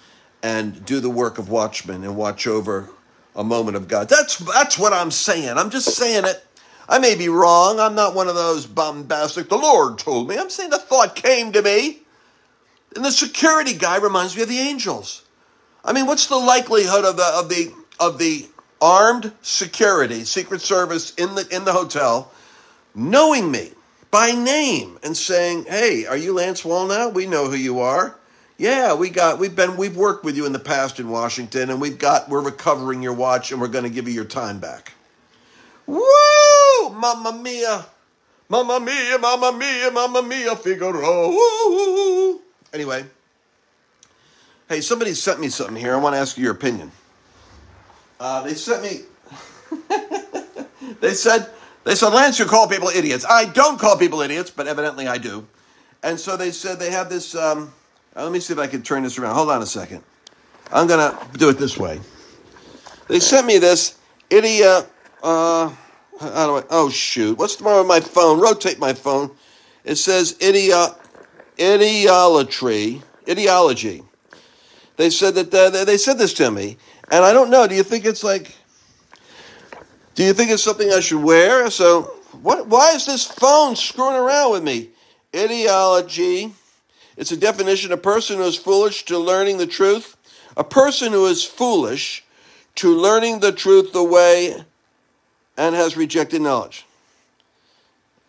and 0.43 0.85
do 0.87 1.01
the 1.01 1.11
work 1.11 1.39
of 1.39 1.51
watchmen 1.51 2.05
and 2.05 2.17
watch 2.17 2.47
over 2.47 2.89
a 3.37 3.45
moment 3.45 3.77
of 3.77 3.89
God. 3.89 4.09
That's 4.09 4.39
that's 4.39 4.79
what 4.79 4.93
I'm 4.93 5.11
saying. 5.11 5.57
I'm 5.57 5.71
just 5.71 5.95
saying 5.95 6.25
it. 6.25 6.45
I 6.91 6.99
may 6.99 7.15
be 7.15 7.29
wrong. 7.29 7.79
I'm 7.79 7.95
not 7.95 8.17
one 8.17 8.27
of 8.27 8.35
those 8.35 8.67
bombastic. 8.67 9.49
The 9.49 9.57
Lord 9.57 9.97
told 9.97 10.29
me. 10.29 10.37
I'm 10.37 10.51
saying 10.51 10.71
the 10.71 10.79
thought 10.79 11.15
came 11.15 11.53
to 11.53 11.63
me. 11.63 12.01
And 12.97 13.05
the 13.05 13.13
security 13.13 13.75
guy 13.75 13.99
reminds 13.99 14.35
me 14.35 14.43
of 14.43 14.49
the 14.49 14.59
angels. 14.59 15.23
I 15.85 15.93
mean, 15.93 16.07
what's 16.07 16.27
the 16.27 16.37
likelihood 16.37 17.05
of 17.05 17.17
the 17.17 17.25
of 17.25 17.49
the 17.49 17.73
of 18.01 18.19
the 18.19 18.49
armed 18.81 19.33
security, 19.41 20.25
Secret 20.25 20.63
Service 20.63 21.15
in 21.15 21.37
the 21.37 21.47
in 21.55 21.65
the 21.65 21.73
hotel, 21.73 22.33
knowing 22.93 23.53
me 23.53 23.71
by 24.11 24.33
name 24.33 24.99
and 25.05 25.17
saying, 25.17 25.67
"Hey, 25.67 26.07
are 26.07 26.17
you 26.17 26.33
Lance 26.33 26.63
Wallnau? 26.63 27.15
We 27.15 27.25
know 27.27 27.49
who 27.49 27.57
you 27.57 27.79
are. 27.79 28.17
Yeah, 28.59 28.95
we 28.95 29.11
got 29.11 29.39
we've 29.39 29.55
been 29.55 29.77
we've 29.77 29.97
worked 29.97 30.25
with 30.25 30.37
you 30.37 30.45
in 30.45 30.53
the 30.53 30.59
past 30.59 30.99
in 30.99 31.09
Washington, 31.09 31.71
and 31.71 31.81
we've 31.81 31.99
got 31.99 32.29
we're 32.29 32.43
recovering 32.43 33.01
your 33.01 33.15
watch, 33.15 33.53
and 33.53 33.61
we're 33.61 33.69
going 33.69 33.85
to 33.85 33.91
give 33.91 34.09
you 34.09 34.15
your 34.15 34.25
time 34.25 34.59
back." 34.59 34.95
Woo! 35.91 36.91
Mamma 36.91 37.33
mia! 37.33 37.85
Mamma 38.49 38.79
mia! 38.79 39.19
Mamma 39.19 39.53
mia! 39.53 39.91
Mamma 39.91 40.23
mia! 40.23 40.55
Figaro! 40.55 41.29
Woo! 41.29 42.41
Anyway, 42.73 43.05
hey, 44.69 44.81
somebody 44.81 45.15
sent 45.15 45.41
me 45.41 45.49
something 45.49 45.75
here. 45.77 45.95
I 45.95 45.97
want 45.97 46.15
to 46.15 46.19
ask 46.21 46.39
you 46.39 46.45
your 46.45 46.53
opinion. 46.53 46.93
Uh, 48.21 48.43
they 48.43 48.55
sent 48.55 48.83
me. 48.83 49.01
they 51.01 51.15
said 51.15 51.51
they 51.83 51.95
said 51.95 52.11
Lance, 52.11 52.39
you 52.39 52.45
call 52.45 52.69
people 52.69 52.89
idiots. 52.89 53.25
I 53.29 53.47
don't 53.47 53.81
call 53.81 53.99
people 53.99 54.21
idiots, 54.21 54.51
but 54.51 54.69
evidently 54.69 55.09
I 55.09 55.19
do. 55.19 55.47
And 56.03 56.21
so 56.21 56.37
they 56.37 56.53
said 56.53 56.79
they 56.79 56.91
have 56.91 57.09
this. 57.09 57.35
Um, 57.35 57.73
uh, 58.15 58.23
let 58.23 58.33
me 58.33 58.39
see 58.39 58.53
if 58.53 58.59
I 58.61 58.69
can 58.69 58.83
turn 58.83 59.03
this 59.03 59.19
around. 59.19 59.35
Hold 59.35 59.51
on 59.51 59.63
a 59.63 59.67
second. 59.67 60.05
I'm 60.71 60.87
gonna 60.87 61.19
do 61.33 61.49
it 61.49 61.59
this 61.59 61.77
way. 61.77 62.01
They 63.09 63.19
sent 63.19 63.47
me 63.47 63.59
this 63.59 63.99
idiot. 64.29 64.87
Uh, 65.23 65.73
how 66.21 66.47
do 66.47 66.57
I? 66.59 66.65
Oh 66.71 66.91
shoot! 66.91 67.39
What's 67.39 67.57
the 67.57 67.65
matter 67.65 67.79
with 67.79 67.87
my 67.87 68.01
phone? 68.01 68.41
Rotate 68.41 68.79
my 68.79 68.93
phone. 68.93 69.31
It 69.85 69.97
says 69.97 70.37
idiot, 70.41 70.91
ideology, 71.61 73.03
ideology. 73.29 74.03
They 74.97 75.11
said 75.11 75.35
that 75.37 75.55
uh, 75.55 75.85
they 75.85 75.97
said 75.97 76.19
this 76.19 76.35
to 76.35 76.51
me. 76.51 76.77
And 77.11 77.25
I 77.25 77.33
don't 77.33 77.51
know. 77.51 77.67
Do 77.67 77.75
you 77.75 77.83
think 77.83 78.05
it's 78.05 78.23
like? 78.23 78.55
Do 80.15 80.25
you 80.25 80.33
think 80.33 80.51
it's 80.51 80.63
something 80.63 80.91
I 80.91 81.01
should 81.01 81.23
wear? 81.23 81.71
So 81.71 82.03
what? 82.43 82.67
Why 82.67 82.93
is 82.93 83.07
this 83.07 83.27
phone 83.27 83.77
screwing 83.77 84.17
around 84.17 84.53
with 84.53 84.63
me? 84.63 84.91
Ideology. 85.35 86.53
It's 87.17 87.33
a 87.33 87.37
definition: 87.37 87.93
a 87.93 87.97
person 87.97 88.37
who 88.37 88.45
is 88.45 88.57
foolish 88.57 89.05
to 89.07 89.19
learning 89.19 89.59
the 89.59 89.67
truth. 89.67 90.17
A 90.57 90.65
person 90.65 91.13
who 91.13 91.27
is 91.27 91.45
foolish 91.45 92.25
to 92.77 92.95
learning 92.95 93.41
the 93.41 93.53
truth 93.53 93.93
the 93.93 94.05
way 94.05 94.65
and 95.61 95.75
has 95.75 95.95
rejected 95.95 96.41
knowledge. 96.41 96.87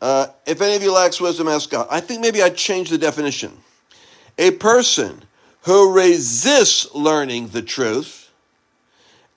Uh, 0.02 0.28
if 0.46 0.62
any 0.62 0.76
of 0.76 0.84
you 0.84 0.92
lacks 0.92 1.22
wisdom, 1.22 1.48
ask 1.48 1.70
God. 1.70 1.88
I 1.90 2.02
think 2.02 2.20
maybe 2.20 2.44
I'd 2.44 2.58
change 2.58 2.90
the 2.90 2.98
definition. 2.98 3.54
A 4.38 4.52
person 4.52 5.24
who 5.62 5.94
resists 5.94 6.94
learning 6.94 7.48
the 7.48 7.62
truth 7.62 8.30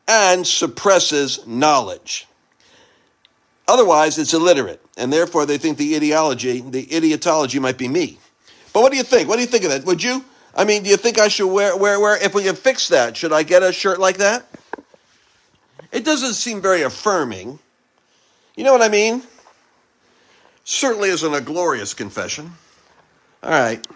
and 0.08 0.44
suppresses 0.44 1.46
knowledge. 1.46 2.26
Otherwise, 3.68 4.18
it's 4.18 4.34
illiterate, 4.34 4.84
and 4.98 5.12
therefore 5.12 5.46
they 5.46 5.56
think 5.56 5.78
the 5.78 5.94
ideology, 5.94 6.62
the 6.62 6.86
idiotology 6.86 7.60
might 7.60 7.78
be 7.78 7.86
me. 7.86 8.18
But 8.72 8.80
what 8.80 8.90
do 8.90 8.98
you 8.98 9.04
think? 9.04 9.28
What 9.28 9.36
do 9.36 9.42
you 9.42 9.46
think 9.46 9.62
of 9.64 9.70
that? 9.70 9.84
Would 9.84 10.02
you? 10.02 10.24
I 10.56 10.64
mean, 10.64 10.82
do 10.82 10.90
you 10.90 10.96
think 10.96 11.20
I 11.20 11.28
should 11.28 11.46
wear, 11.46 11.76
wear, 11.76 12.00
wear, 12.00 12.22
if 12.22 12.34
we 12.34 12.42
can 12.42 12.56
fix 12.56 12.88
that, 12.88 13.16
should 13.16 13.32
I 13.32 13.44
get 13.44 13.62
a 13.62 13.72
shirt 13.72 14.00
like 14.00 14.16
that? 14.16 14.46
It 15.92 16.04
doesn't 16.04 16.34
seem 16.34 16.60
very 16.60 16.82
affirming. 16.82 17.60
You 18.56 18.64
know 18.64 18.72
what 18.72 18.82
I 18.82 18.88
mean? 18.88 19.22
Certainly 20.64 21.10
isn't 21.10 21.34
a 21.34 21.40
glorious 21.40 21.92
confession. 21.92 22.52
All 23.42 23.50
right. 23.50 23.86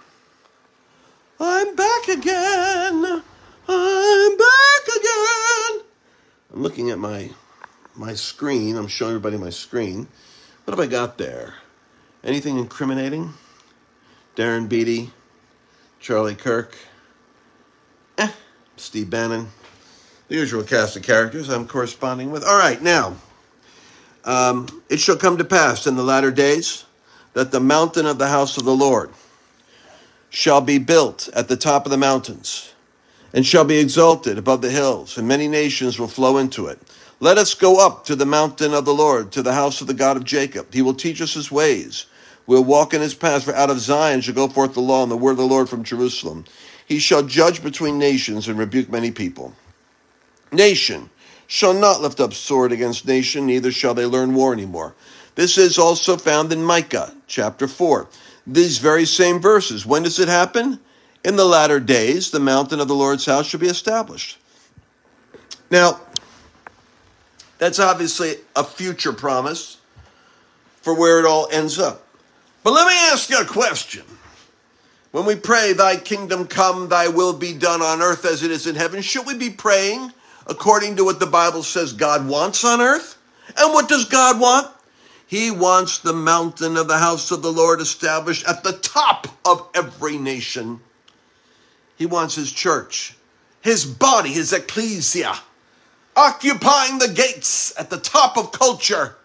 I'm 1.40 1.76
back 1.76 2.08
again. 2.08 3.22
I'm 3.68 4.36
back 4.36 4.96
again. 4.96 5.82
I'm 6.52 6.62
looking 6.62 6.90
at 6.90 6.98
my 6.98 7.30
my 7.94 8.14
screen. 8.14 8.76
I'm 8.76 8.88
showing 8.88 9.10
everybody 9.10 9.36
my 9.36 9.50
screen. 9.50 10.08
What 10.64 10.76
have 10.76 10.80
I 10.80 10.90
got 10.90 11.18
there? 11.18 11.54
Anything 12.24 12.58
incriminating? 12.58 13.34
Darren 14.36 14.68
Beattie, 14.68 15.10
Charlie 15.98 16.36
Kirk, 16.36 16.76
eh, 18.18 18.30
Steve 18.76 19.10
Bannon, 19.10 19.48
the 20.28 20.36
usual 20.36 20.62
cast 20.62 20.96
of 20.96 21.02
characters 21.02 21.48
I'm 21.48 21.66
corresponding 21.66 22.30
with. 22.30 22.44
All 22.44 22.56
right, 22.56 22.80
now, 22.80 23.16
um, 24.28 24.66
it 24.90 25.00
shall 25.00 25.16
come 25.16 25.38
to 25.38 25.44
pass 25.44 25.86
in 25.86 25.96
the 25.96 26.02
latter 26.02 26.30
days 26.30 26.84
that 27.32 27.50
the 27.50 27.60
mountain 27.60 28.04
of 28.04 28.18
the 28.18 28.28
house 28.28 28.58
of 28.58 28.64
the 28.64 28.74
Lord 28.76 29.10
shall 30.28 30.60
be 30.60 30.76
built 30.76 31.28
at 31.34 31.48
the 31.48 31.56
top 31.56 31.86
of 31.86 31.90
the 31.90 31.96
mountains 31.96 32.74
and 33.32 33.46
shall 33.46 33.64
be 33.64 33.78
exalted 33.78 34.36
above 34.36 34.60
the 34.60 34.70
hills, 34.70 35.16
and 35.16 35.26
many 35.26 35.48
nations 35.48 35.98
will 35.98 36.08
flow 36.08 36.36
into 36.36 36.66
it. 36.66 36.78
Let 37.20 37.38
us 37.38 37.54
go 37.54 37.84
up 37.84 38.04
to 38.04 38.16
the 38.16 38.26
mountain 38.26 38.74
of 38.74 38.84
the 38.84 38.94
Lord, 38.94 39.32
to 39.32 39.42
the 39.42 39.54
house 39.54 39.80
of 39.80 39.86
the 39.86 39.94
God 39.94 40.18
of 40.18 40.24
Jacob. 40.24 40.74
He 40.74 40.82
will 40.82 40.94
teach 40.94 41.22
us 41.22 41.32
his 41.32 41.50
ways. 41.50 42.04
We'll 42.46 42.64
walk 42.64 42.92
in 42.92 43.00
his 43.00 43.14
paths, 43.14 43.44
for 43.46 43.54
out 43.54 43.70
of 43.70 43.80
Zion 43.80 44.20
shall 44.20 44.34
go 44.34 44.48
forth 44.48 44.74
the 44.74 44.80
law 44.80 45.02
and 45.02 45.10
the 45.10 45.16
word 45.16 45.32
of 45.32 45.36
the 45.38 45.46
Lord 45.46 45.70
from 45.70 45.84
Jerusalem. 45.84 46.44
He 46.86 46.98
shall 46.98 47.22
judge 47.22 47.62
between 47.62 47.98
nations 47.98 48.46
and 48.46 48.58
rebuke 48.58 48.90
many 48.90 49.10
people. 49.10 49.54
Nation 50.52 51.08
shall 51.48 51.72
not 51.74 52.00
lift 52.00 52.20
up 52.20 52.34
sword 52.34 52.70
against 52.70 53.06
nation, 53.08 53.46
neither 53.46 53.72
shall 53.72 53.94
they 53.94 54.06
learn 54.06 54.34
war 54.34 54.52
anymore. 54.52 54.94
This 55.34 55.58
is 55.58 55.78
also 55.78 56.16
found 56.16 56.52
in 56.52 56.62
Micah 56.62 57.12
chapter 57.26 57.66
4. 57.66 58.06
These 58.46 58.78
very 58.78 59.06
same 59.06 59.40
verses. 59.40 59.84
When 59.84 60.02
does 60.02 60.20
it 60.20 60.28
happen? 60.28 60.78
In 61.24 61.36
the 61.36 61.44
latter 61.44 61.80
days, 61.80 62.30
the 62.30 62.38
mountain 62.38 62.80
of 62.80 62.86
the 62.86 62.94
Lord's 62.94 63.24
house 63.24 63.46
shall 63.46 63.60
be 63.60 63.66
established. 63.66 64.38
Now, 65.70 66.00
that's 67.56 67.78
obviously 67.78 68.36
a 68.54 68.62
future 68.62 69.12
promise 69.12 69.78
for 70.82 70.94
where 70.94 71.18
it 71.18 71.24
all 71.24 71.48
ends 71.50 71.78
up. 71.78 72.06
But 72.62 72.72
let 72.72 72.86
me 72.86 72.94
ask 73.10 73.30
you 73.30 73.40
a 73.40 73.44
question. 73.44 74.04
When 75.12 75.24
we 75.24 75.34
pray, 75.34 75.72
Thy 75.72 75.96
kingdom 75.96 76.46
come, 76.46 76.88
Thy 76.88 77.08
will 77.08 77.32
be 77.32 77.54
done 77.54 77.80
on 77.80 78.02
earth 78.02 78.26
as 78.26 78.42
it 78.42 78.50
is 78.50 78.66
in 78.66 78.74
heaven, 78.74 79.00
should 79.00 79.26
we 79.26 79.34
be 79.34 79.50
praying 79.50 80.12
according 80.48 80.96
to 80.96 81.04
what 81.04 81.20
the 81.20 81.26
Bible 81.26 81.62
says 81.62 81.92
God 81.92 82.26
wants 82.26 82.64
on 82.64 82.80
earth? 82.80 83.16
And 83.56 83.72
what 83.72 83.88
does 83.88 84.04
God 84.04 84.40
want? 84.40 84.68
He 85.26 85.50
wants 85.50 85.98
the 85.98 86.12
mountain 86.12 86.76
of 86.76 86.88
the 86.88 86.98
house 86.98 87.30
of 87.30 87.42
the 87.42 87.52
Lord 87.52 87.80
established 87.80 88.46
at 88.48 88.62
the 88.62 88.72
top 88.72 89.26
of 89.44 89.68
every 89.74 90.16
nation. 90.16 90.80
He 91.96 92.06
wants 92.06 92.34
his 92.34 92.50
church, 92.50 93.16
his 93.60 93.84
body, 93.84 94.30
his 94.30 94.52
ecclesia, 94.52 95.34
occupying 96.16 96.98
the 96.98 97.08
gates 97.08 97.78
at 97.78 97.90
the 97.90 97.98
top 97.98 98.36
of 98.38 98.52
culture 98.52 99.16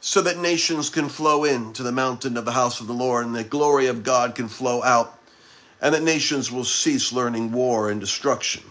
so 0.00 0.22
that 0.22 0.38
nations 0.38 0.88
can 0.88 1.08
flow 1.08 1.44
in 1.44 1.72
to 1.72 1.82
the 1.82 1.92
mountain 1.92 2.36
of 2.36 2.44
the 2.44 2.52
house 2.52 2.80
of 2.80 2.86
the 2.86 2.92
Lord 2.92 3.26
and 3.26 3.34
the 3.34 3.44
glory 3.44 3.86
of 3.86 4.02
God 4.02 4.34
can 4.34 4.48
flow 4.48 4.82
out 4.82 5.18
and 5.82 5.94
that 5.94 6.02
nations 6.02 6.52
will 6.52 6.64
cease 6.64 7.12
learning 7.12 7.52
war 7.52 7.90
and 7.90 8.00
destruction. 8.00 8.62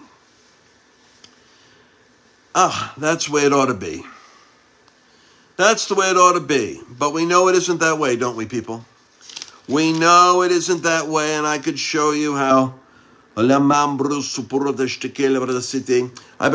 Ah, 2.56 2.94
that's 2.98 3.28
the 3.28 3.32
way 3.32 3.46
it 3.46 3.54
ought 3.54 3.68
to 3.68 3.74
be. 3.74 4.04
That's 5.56 5.88
the 5.88 5.96
way 5.96 6.10
it 6.10 6.18
ought 6.18 6.34
to 6.34 6.40
be. 6.40 6.82
But 6.90 7.14
we 7.14 7.26
know 7.26 7.48
it 7.50 7.56
isn't 7.56 7.80
that 7.80 8.00
way, 8.00 8.16
don't 8.16 8.36
we, 8.36 8.46
people? 8.46 8.86
We 9.68 9.94
know 9.94 10.42
it 10.42 10.52
isn't 10.52 10.84
that 10.84 11.08
way, 11.08 11.36
and 11.36 11.46
I 11.46 11.60
could 11.60 11.78
show 11.78 12.12
you 12.12 12.36
how. 12.36 12.76
I've 13.38 13.48
been 13.48 13.68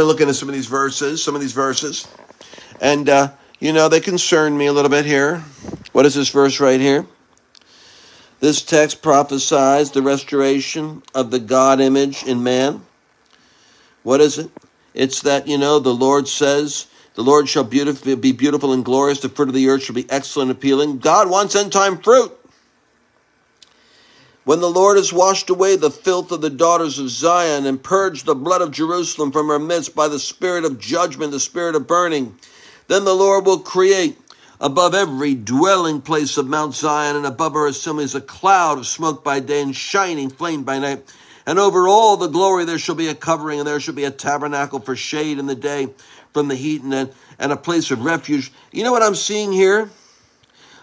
looking 0.07 0.29
at 0.29 0.35
some 0.35 0.49
of 0.49 0.55
these 0.55 0.67
verses, 0.67 1.23
some 1.23 1.35
of 1.35 1.41
these 1.41 1.53
verses, 1.53 2.09
and 2.81 3.09
uh, 3.09 3.31
you 3.61 3.73
know 3.73 3.89
they 3.89 4.01
concern 4.01 4.59
me 4.59 4.67
a 4.67 4.73
little 4.73 4.91
bit 4.91 5.07
here. 5.07 5.39
What 5.93 6.05
is 6.05 6.15
this 6.15 6.29
verse 6.29 6.61
right 6.61 6.81
here? 6.81 7.07
This 8.41 8.63
text 8.63 9.01
prophesies 9.01 9.93
the 9.93 10.03
restoration 10.03 11.03
of 11.15 11.31
the 11.31 11.39
God 11.39 11.81
image 11.81 12.25
in 12.25 12.43
man. 12.43 12.85
What 14.03 14.21
is 14.21 14.39
it? 14.39 14.51
It's 14.95 15.23
that, 15.23 15.49
you 15.49 15.59
know, 15.59 15.81
the 15.81 15.95
Lord 15.95 16.29
says, 16.29 16.87
the 17.15 17.23
Lord 17.23 17.49
shall 17.49 17.65
beautiful, 17.65 18.17
be 18.17 18.33
beautiful 18.33 18.73
and 18.73 18.85
glorious. 18.85 19.21
The 19.21 19.29
fruit 19.29 19.49
of 19.49 19.55
the 19.55 19.69
earth 19.69 19.83
shall 19.83 19.95
be 19.95 20.11
excellent 20.11 20.51
and 20.51 20.59
appealing. 20.59 20.99
God 20.99 21.29
wants 21.29 21.55
end 21.55 21.73
time 21.73 21.99
fruit. 21.99 22.33
When 24.45 24.61
the 24.61 24.71
Lord 24.71 24.99
has 24.99 25.13
washed 25.13 25.49
away 25.49 25.77
the 25.77 25.91
filth 25.91 26.31
of 26.31 26.43
the 26.43 26.51
daughters 26.51 26.99
of 26.99 27.09
Zion 27.09 27.65
and 27.67 27.83
purged 27.83 28.27
the 28.27 28.35
blood 28.35 28.61
of 28.61 28.73
Jerusalem 28.73 29.33
from 29.33 29.49
her 29.49 29.59
midst 29.59 29.95
by 29.95 30.07
the 30.07 30.19
spirit 30.19 30.65
of 30.65 30.79
judgment, 30.79 31.33
the 31.33 31.41
spirit 31.41 31.75
of 31.75 31.87
burning, 31.87 32.37
then 32.89 33.05
the 33.05 33.15
Lord 33.15 33.47
will 33.47 33.61
create 33.61 34.19
above 34.61 34.95
every 34.95 35.35
dwelling 35.35 36.03
place 36.03 36.37
of 36.37 36.47
Mount 36.47 36.75
Zion 36.75 37.17
and 37.17 37.25
above 37.25 37.55
her 37.55 37.67
assemblies 37.67 38.15
a 38.15 38.21
cloud 38.21 38.79
of 38.79 38.87
smoke 38.87 39.25
by 39.25 39.41
day 39.41 39.63
and 39.63 39.75
shining 39.75 40.29
flame 40.29 40.63
by 40.63 40.79
night. 40.79 41.11
And 41.47 41.59
over 41.59 41.87
all 41.87 42.17
the 42.17 42.29
glory 42.29 42.65
there 42.65 42.79
shall 42.79 42.95
be 42.95 43.09
a 43.09 43.15
covering, 43.15 43.59
and 43.59 43.69
there 43.69 43.81
shall 43.81 43.95
be 43.95 44.05
a 44.05 44.11
tabernacle 44.11 44.81
for 44.81 44.97
shade 44.97 45.39
in 45.39 45.47
the 45.47 45.55
day 45.55 45.89
from 46.33 46.49
the 46.49 46.55
heat, 46.55 46.83
and 46.83 47.13
and 47.39 47.53
a 47.53 47.57
place 47.57 47.91
of 47.91 48.05
refuge. 48.05 48.53
You 48.73 48.85
know 48.85 48.93
what 48.93 49.03
I'm 49.03 49.15
seeing 49.15 49.53
here? 49.53 49.91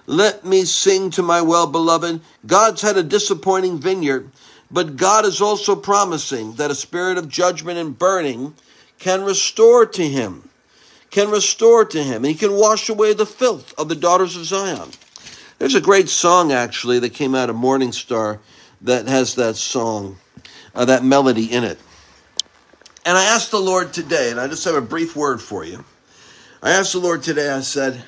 Let 0.05 0.45
me 0.45 0.65
sing 0.65 1.09
to 1.11 1.23
my 1.23 1.41
well 1.41 1.67
beloved. 1.67 2.21
God's 2.45 2.81
had 2.81 2.97
a 2.97 3.03
disappointing 3.03 3.79
vineyard, 3.79 4.29
but 4.69 4.97
God 4.97 5.25
is 5.25 5.41
also 5.41 5.75
promising 5.75 6.53
that 6.55 6.71
a 6.71 6.75
spirit 6.75 7.17
of 7.17 7.29
judgment 7.29 7.77
and 7.77 7.97
burning 7.97 8.55
can 8.99 9.23
restore 9.23 9.85
to 9.85 10.07
him, 10.07 10.49
can 11.09 11.31
restore 11.31 11.85
to 11.85 12.03
him, 12.03 12.17
and 12.17 12.27
he 12.27 12.35
can 12.35 12.55
wash 12.55 12.87
away 12.89 13.13
the 13.13 13.25
filth 13.25 13.73
of 13.79 13.89
the 13.89 13.95
daughters 13.95 14.35
of 14.35 14.45
Zion. 14.45 14.89
There's 15.57 15.75
a 15.75 15.81
great 15.81 16.09
song 16.09 16.51
actually 16.51 16.99
that 16.99 17.13
came 17.13 17.35
out 17.35 17.49
of 17.49 17.55
Morning 17.55 17.91
Star 17.91 18.39
that 18.81 19.07
has 19.07 19.35
that 19.35 19.55
song 19.55 20.17
uh, 20.75 20.85
that 20.85 21.03
melody 21.03 21.51
in 21.51 21.63
it. 21.63 21.79
And 23.05 23.17
I 23.17 23.25
asked 23.25 23.51
the 23.51 23.59
Lord 23.59 23.93
today, 23.93 24.31
and 24.31 24.39
I 24.39 24.47
just 24.47 24.65
have 24.65 24.75
a 24.75 24.81
brief 24.81 25.15
word 25.15 25.41
for 25.41 25.63
you. 25.63 25.83
I 26.61 26.71
asked 26.71 26.93
the 26.93 26.99
Lord 26.99 27.23
today, 27.23 27.49
I 27.49 27.61
said, 27.61 28.03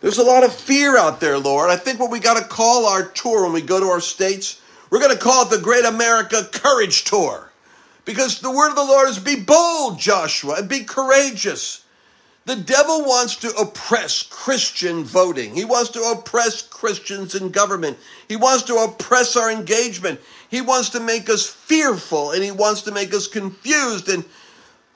There's 0.00 0.18
a 0.18 0.24
lot 0.24 0.44
of 0.44 0.54
fear 0.54 0.96
out 0.96 1.20
there, 1.20 1.38
Lord. 1.38 1.70
I 1.70 1.76
think 1.76 2.00
what 2.00 2.10
we 2.10 2.18
got 2.18 2.40
to 2.40 2.48
call 2.48 2.86
our 2.86 3.04
tour 3.04 3.44
when 3.44 3.52
we 3.52 3.60
go 3.60 3.78
to 3.78 3.86
our 3.86 4.00
states, 4.00 4.62
we're 4.90 5.00
going 5.00 5.12
to 5.12 5.22
call 5.22 5.44
it 5.44 5.50
the 5.50 5.58
Great 5.58 5.84
America 5.84 6.48
Courage 6.50 7.04
Tour. 7.04 7.50
Because 8.06 8.40
the 8.40 8.50
word 8.50 8.70
of 8.70 8.76
the 8.76 8.84
Lord 8.84 9.10
is 9.10 9.18
be 9.18 9.36
bold, 9.36 9.98
Joshua, 9.98 10.54
and 10.58 10.68
be 10.68 10.84
courageous. 10.84 11.84
The 12.46 12.56
devil 12.56 13.04
wants 13.04 13.36
to 13.36 13.50
oppress 13.56 14.22
Christian 14.22 15.04
voting. 15.04 15.54
He 15.54 15.66
wants 15.66 15.90
to 15.90 16.00
oppress 16.00 16.62
Christians 16.62 17.34
in 17.34 17.50
government. 17.50 17.98
He 18.26 18.36
wants 18.36 18.62
to 18.64 18.76
oppress 18.76 19.36
our 19.36 19.52
engagement. 19.52 20.18
He 20.48 20.60
wants 20.60 20.90
to 20.90 21.00
make 21.00 21.28
us 21.28 21.46
fearful 21.46 22.30
and 22.30 22.42
he 22.42 22.50
wants 22.50 22.82
to 22.82 22.92
make 22.92 23.12
us 23.12 23.26
confused. 23.26 24.08
And 24.08 24.24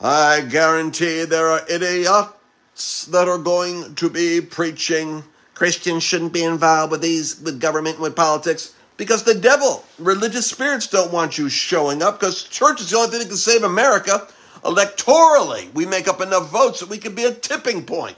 I 0.00 0.40
guarantee 0.40 1.24
there 1.24 1.48
are 1.48 1.62
idiots 1.68 3.04
that 3.06 3.28
are 3.28 3.38
going 3.38 3.94
to 3.96 4.08
be 4.08 4.40
preaching 4.40 5.24
Christians 5.54 6.02
shouldn't 6.02 6.32
be 6.32 6.42
involved 6.42 6.90
with 6.90 7.02
these, 7.02 7.40
with 7.40 7.60
government 7.60 8.00
with 8.00 8.16
politics. 8.16 8.74
Because 8.96 9.24
the 9.24 9.34
devil, 9.34 9.84
religious 9.98 10.46
spirits 10.46 10.86
don't 10.86 11.12
want 11.12 11.38
you 11.38 11.48
showing 11.48 12.02
up 12.02 12.18
because 12.18 12.42
church 12.42 12.80
is 12.80 12.90
the 12.90 12.96
only 12.96 13.10
thing 13.10 13.20
that 13.20 13.28
can 13.28 13.36
save 13.36 13.62
America 13.62 14.26
electorally. 14.64 15.72
We 15.72 15.86
make 15.86 16.08
up 16.08 16.20
enough 16.20 16.50
votes 16.50 16.80
that 16.80 16.88
we 16.88 16.98
could 16.98 17.14
be 17.14 17.24
a 17.24 17.32
tipping 17.32 17.84
point. 17.84 18.16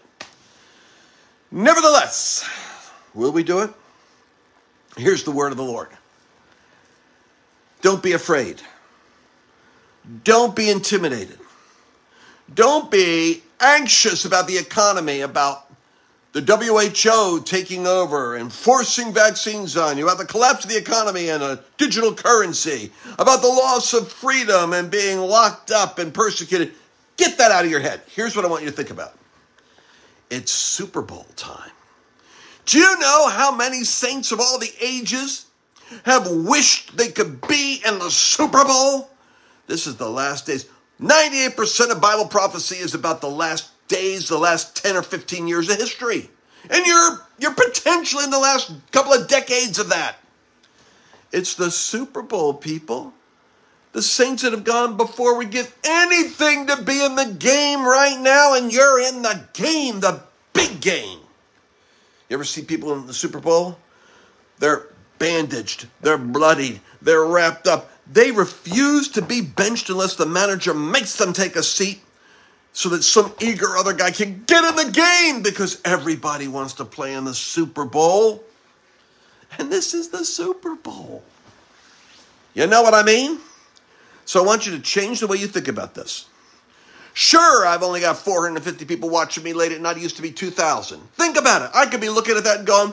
Nevertheless, 1.50 2.48
will 3.14 3.32
we 3.32 3.42
do 3.42 3.60
it? 3.60 3.70
Here's 4.96 5.24
the 5.24 5.30
word 5.30 5.52
of 5.52 5.58
the 5.58 5.64
Lord. 5.64 5.88
Don't 7.84 8.02
be 8.02 8.12
afraid. 8.12 8.62
Don't 10.24 10.56
be 10.56 10.70
intimidated. 10.70 11.38
Don't 12.54 12.90
be 12.90 13.42
anxious 13.60 14.24
about 14.24 14.46
the 14.46 14.56
economy, 14.56 15.20
about 15.20 15.70
the 16.32 16.40
WHO 16.40 17.42
taking 17.42 17.86
over 17.86 18.36
and 18.36 18.50
forcing 18.50 19.12
vaccines 19.12 19.76
on 19.76 19.98
you, 19.98 20.04
about 20.04 20.16
the 20.16 20.24
collapse 20.24 20.64
of 20.64 20.70
the 20.70 20.78
economy 20.78 21.28
and 21.28 21.42
a 21.42 21.62
digital 21.76 22.14
currency, 22.14 22.90
about 23.18 23.42
the 23.42 23.48
loss 23.48 23.92
of 23.92 24.10
freedom 24.10 24.72
and 24.72 24.90
being 24.90 25.18
locked 25.18 25.70
up 25.70 25.98
and 25.98 26.14
persecuted. 26.14 26.72
Get 27.18 27.36
that 27.36 27.50
out 27.50 27.66
of 27.66 27.70
your 27.70 27.80
head. 27.80 28.00
Here's 28.06 28.34
what 28.34 28.46
I 28.46 28.48
want 28.48 28.62
you 28.62 28.70
to 28.70 28.74
think 28.74 28.88
about 28.88 29.12
it's 30.30 30.52
Super 30.52 31.02
Bowl 31.02 31.26
time. 31.36 31.70
Do 32.64 32.78
you 32.78 32.98
know 32.98 33.28
how 33.28 33.54
many 33.54 33.84
saints 33.84 34.32
of 34.32 34.40
all 34.40 34.58
the 34.58 34.72
ages 34.80 35.44
have 36.04 36.30
wished 36.30 36.96
they 36.96 37.08
could 37.08 37.46
be 37.46 37.82
in 37.86 37.98
the 37.98 38.10
Super 38.10 38.64
Bowl. 38.64 39.10
This 39.66 39.86
is 39.86 39.96
the 39.96 40.08
last 40.08 40.46
days. 40.46 40.68
98% 41.00 41.90
of 41.90 42.00
Bible 42.00 42.26
prophecy 42.26 42.76
is 42.76 42.94
about 42.94 43.20
the 43.20 43.30
last 43.30 43.70
days, 43.88 44.28
the 44.28 44.38
last 44.38 44.82
10 44.82 44.96
or 44.96 45.02
15 45.02 45.48
years 45.48 45.68
of 45.68 45.76
history. 45.76 46.30
And 46.70 46.86
you're 46.86 47.26
you're 47.38 47.54
potentially 47.54 48.24
in 48.24 48.30
the 48.30 48.38
last 48.38 48.72
couple 48.90 49.12
of 49.12 49.28
decades 49.28 49.78
of 49.78 49.90
that. 49.90 50.16
It's 51.32 51.54
the 51.54 51.70
Super 51.70 52.22
Bowl, 52.22 52.54
people. 52.54 53.12
The 53.92 54.02
saints 54.02 54.42
that 54.42 54.52
have 54.52 54.64
gone 54.64 54.96
before 54.96 55.36
would 55.36 55.50
give 55.50 55.76
anything 55.84 56.66
to 56.68 56.82
be 56.82 57.04
in 57.04 57.16
the 57.16 57.36
game 57.38 57.84
right 57.84 58.18
now, 58.18 58.54
and 58.54 58.72
you're 58.72 59.00
in 59.00 59.22
the 59.22 59.44
game, 59.52 60.00
the 60.00 60.22
big 60.52 60.80
game. 60.80 61.20
You 62.28 62.34
ever 62.34 62.44
see 62.44 62.62
people 62.62 62.92
in 62.94 63.06
the 63.06 63.14
Super 63.14 63.40
Bowl? 63.40 63.78
They're 64.58 64.88
bandaged, 65.24 65.86
they're 66.02 66.18
bloodied, 66.18 66.80
they're 67.00 67.24
wrapped 67.24 67.66
up. 67.66 67.90
They 68.12 68.30
refuse 68.30 69.08
to 69.12 69.22
be 69.22 69.40
benched 69.40 69.88
unless 69.88 70.16
the 70.16 70.26
manager 70.26 70.74
makes 70.74 71.16
them 71.16 71.32
take 71.32 71.56
a 71.56 71.62
seat 71.62 72.02
so 72.74 72.90
that 72.90 73.02
some 73.02 73.32
eager 73.40 73.74
other 73.78 73.94
guy 73.94 74.10
can 74.10 74.44
get 74.44 74.62
in 74.64 74.76
the 74.76 74.92
game 74.92 75.42
because 75.42 75.80
everybody 75.86 76.46
wants 76.46 76.74
to 76.74 76.84
play 76.84 77.14
in 77.14 77.24
the 77.24 77.32
Super 77.32 77.86
Bowl. 77.86 78.44
And 79.58 79.72
this 79.72 79.94
is 79.94 80.10
the 80.10 80.26
Super 80.26 80.74
Bowl. 80.74 81.22
You 82.52 82.66
know 82.66 82.82
what 82.82 82.92
I 82.92 83.02
mean? 83.02 83.38
So 84.26 84.42
I 84.42 84.46
want 84.46 84.66
you 84.66 84.72
to 84.76 84.82
change 84.82 85.20
the 85.20 85.26
way 85.26 85.38
you 85.38 85.46
think 85.46 85.68
about 85.68 85.94
this. 85.94 86.26
Sure, 87.14 87.64
I've 87.64 87.82
only 87.82 88.00
got 88.00 88.18
450 88.18 88.84
people 88.84 89.08
watching 89.08 89.42
me 89.42 89.54
late 89.54 89.72
at 89.72 89.80
night. 89.80 89.96
It 89.96 90.02
used 90.02 90.16
to 90.16 90.22
be 90.22 90.32
2,000. 90.32 91.00
Think 91.12 91.38
about 91.38 91.62
it. 91.62 91.70
I 91.72 91.86
could 91.86 92.00
be 92.02 92.10
looking 92.10 92.36
at 92.36 92.44
that 92.44 92.58
and 92.58 92.66
going, 92.66 92.92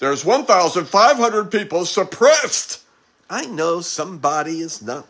there's 0.00 0.24
1,500 0.24 1.50
people 1.50 1.84
suppressed. 1.84 2.82
I 3.28 3.44
know 3.46 3.80
somebody 3.80 4.60
is 4.60 4.82
not 4.82 5.06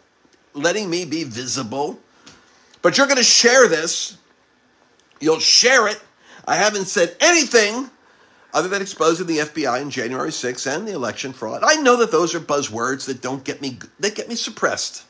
letting 0.52 0.90
me 0.90 1.04
be 1.04 1.24
visible, 1.24 1.98
but 2.82 2.98
you're 2.98 3.06
going 3.06 3.16
to 3.16 3.22
share 3.22 3.68
this. 3.68 4.18
You'll 5.20 5.38
share 5.38 5.88
it. 5.88 6.00
I 6.46 6.56
haven't 6.56 6.86
said 6.86 7.16
anything 7.20 7.88
other 8.52 8.68
than 8.68 8.82
exposing 8.82 9.28
the 9.28 9.38
FBI 9.38 9.80
in 9.80 9.90
January 9.90 10.30
6th 10.30 10.66
and 10.66 10.88
the 10.88 10.92
election 10.92 11.32
fraud. 11.32 11.62
I 11.64 11.76
know 11.76 11.96
that 11.96 12.10
those 12.10 12.34
are 12.34 12.40
buzzwords 12.40 13.06
that 13.06 13.22
don't 13.22 13.44
get 13.44 13.62
me 13.62 13.78
they 14.00 14.10
get 14.10 14.28
me 14.28 14.34
suppressed. 14.34 15.04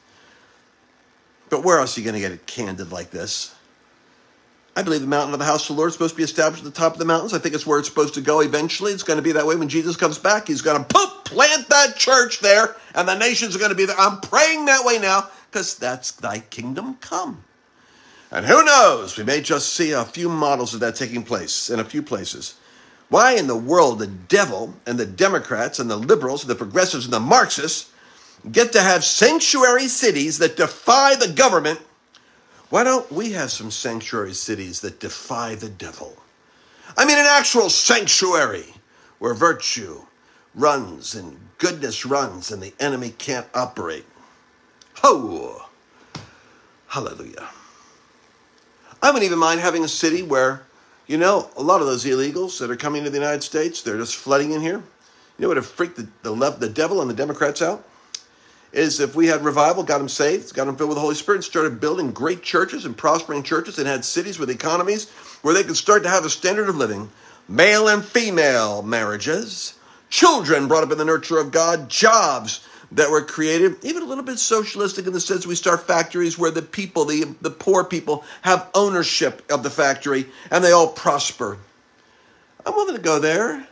But 1.49 1.64
where 1.64 1.79
else 1.79 1.97
are 1.97 2.01
you 2.01 2.05
going 2.05 2.14
to 2.14 2.21
get 2.21 2.33
it 2.33 2.47
candid 2.47 2.93
like 2.93 3.11
this? 3.11 3.55
I 4.76 4.83
believe 4.83 5.00
the 5.00 5.06
mountain 5.06 5.33
of 5.33 5.40
the 5.40 5.44
house 5.44 5.68
of 5.68 5.74
the 5.74 5.80
Lord 5.80 5.88
is 5.88 5.94
supposed 5.94 6.14
to 6.14 6.16
be 6.16 6.22
established 6.22 6.64
at 6.64 6.72
the 6.72 6.78
top 6.78 6.92
of 6.92 6.98
the 6.98 7.04
mountains. 7.04 7.35
I 7.35 7.38
think 7.38 7.54
it's 7.54 7.66
where 7.66 7.78
it's 7.78 7.88
supposed 7.88 8.14
to 8.14 8.20
go 8.20 8.40
eventually. 8.40 8.92
It's 8.92 9.02
going 9.02 9.16
to 9.16 9.22
be 9.22 9.33
that 9.33 9.46
way 9.46 9.56
when 9.56 9.68
Jesus 9.68 9.96
comes 9.96 10.16
back. 10.16 10.46
He's 10.46 10.62
going 10.62 10.78
to 10.78 10.85
poof, 10.85 11.24
plant 11.24 11.68
that 11.68 11.96
church 11.96 12.40
there, 12.40 12.76
and 12.94 13.09
the 13.09 13.16
nations 13.16 13.56
are 13.56 13.59
going 13.59 13.70
to 13.70 13.76
be 13.76 13.85
there. 13.85 13.98
I'm 13.98 14.20
praying 14.20 14.66
that 14.66 14.85
way 14.85 14.98
now 14.98 15.28
because 15.50 15.76
that's 15.76 16.12
thy 16.12 16.38
kingdom 16.38 16.96
come. 17.00 17.44
And 18.30 18.46
who 18.46 18.64
knows, 18.64 19.18
we 19.18 19.24
may 19.24 19.40
just 19.40 19.72
see 19.72 19.90
a 19.90 20.04
few 20.04 20.28
models 20.28 20.72
of 20.72 20.80
that 20.80 20.94
taking 20.94 21.24
place 21.24 21.68
in 21.68 21.80
a 21.80 21.85
few 21.85 22.00
places. 22.00 22.54
Why 23.09 23.33
in 23.33 23.48
the 23.48 23.56
world 23.56 23.98
the 23.98 24.06
devil 24.06 24.74
and 24.87 24.98
the 24.98 25.06
Democrats 25.06 25.80
and 25.80 25.90
the 25.90 25.96
liberals 25.96 26.42
and 26.42 26.50
the 26.50 26.54
progressives 26.54 27.06
and 27.06 27.12
the 27.12 27.18
Marxists 27.18 27.90
get 28.50 28.72
to 28.72 28.80
have 28.80 29.04
sanctuary 29.04 29.88
cities 29.88 30.38
that 30.38 30.56
defy 30.56 31.16
the 31.16 31.26
government? 31.26 31.80
Why 32.70 32.85
don't 32.85 33.11
we 33.11 33.33
have 33.33 33.50
some 33.50 33.72
sanctuary 33.72 34.33
cities 34.33 34.80
that 34.80 35.00
defy 35.00 35.56
the 35.56 35.68
devil? 35.68 36.16
I 36.96 37.04
mean, 37.04 37.18
an 37.18 37.26
actual 37.28 37.68
sanctuary 37.68 38.74
where 39.18 39.35
virtue 39.35 40.02
runs 40.54 41.14
and 41.14 41.37
goodness 41.59 42.06
runs 42.06 42.50
and 42.50 42.62
the 42.62 42.72
enemy 42.80 43.11
can't 43.18 43.46
operate. 43.54 44.06
Ho! 45.02 45.66
Hallelujah. 46.87 47.48
I 49.02 49.09
wouldn't 49.09 49.24
even 49.24 49.38
mind 49.38 49.61
having 49.61 49.85
a 49.85 49.88
city 49.88 50.22
where, 50.22 50.62
you 51.06 51.18
know, 51.18 51.50
a 51.56 51.62
lot 51.62 51.80
of 51.80 51.87
those 51.88 52.04
illegals 52.04 52.59
that 52.61 52.70
are 52.70 52.76
coming 52.76 53.02
to 53.02 53.11
the 53.11 53.18
United 53.18 53.42
States, 53.42 53.83
they're 53.83 53.96
just 53.96 54.16
flooding 54.16 54.52
in 54.52 54.61
here. 54.61 54.83
You 55.38 55.42
know 55.42 55.48
what 55.48 55.56
would 55.56 55.88
have 55.88 55.96
the, 55.96 56.09
the, 56.22 56.50
the 56.50 56.68
devil 56.68 57.00
and 57.00 57.11
the 57.11 57.14
Democrats 57.14 57.62
out? 57.62 57.85
Is 58.72 59.00
if 59.00 59.16
we 59.16 59.26
had 59.26 59.44
revival, 59.44 59.83
got 59.83 59.98
them 59.98 60.09
saved, 60.09 60.54
got 60.54 60.66
them 60.66 60.76
filled 60.76 60.90
with 60.90 60.96
the 60.96 61.02
Holy 61.02 61.16
Spirit, 61.16 61.38
and 61.38 61.44
started 61.44 61.80
building 61.80 62.12
great 62.12 62.42
churches 62.42 62.85
and 62.85 62.96
prospering 62.96 63.42
churches 63.42 63.78
and 63.78 63.88
had 63.88 64.04
cities 64.04 64.38
with 64.38 64.48
economies 64.48 65.11
where 65.42 65.54
they 65.54 65.64
could 65.64 65.76
start 65.76 66.04
to 66.04 66.09
have 66.09 66.24
a 66.24 66.30
standard 66.30 66.68
of 66.68 66.76
living, 66.76 67.11
male 67.48 67.88
and 67.88 68.04
female 68.04 68.83
marriages, 68.83 69.74
children 70.09 70.68
brought 70.68 70.85
up 70.85 70.92
in 70.92 70.98
the 70.98 71.04
nurture 71.04 71.38
of 71.38 71.50
God, 71.50 71.88
jobs 71.88 72.66
that 72.92 73.11
were 73.11 73.22
created, 73.22 73.76
even 73.85 74.02
a 74.02 74.06
little 74.06 74.24
bit 74.24 74.38
socialistic 74.38 75.06
in 75.06 75.12
the 75.12 75.20
sense 75.20 75.46
we 75.46 75.54
start 75.54 75.87
factories 75.87 76.38
where 76.38 76.50
the 76.50 76.62
people, 76.62 77.04
the, 77.04 77.35
the 77.40 77.50
poor 77.50 77.85
people, 77.85 78.24
have 78.42 78.68
ownership 78.74 79.42
of 79.50 79.62
the 79.62 79.70
factory 79.70 80.26
and 80.50 80.64
they 80.64 80.72
all 80.72 80.88
prosper. 80.88 81.59
I'm 82.66 82.74
willing 82.74 82.96
to 82.96 83.02
go 83.02 83.18
there 83.18 83.66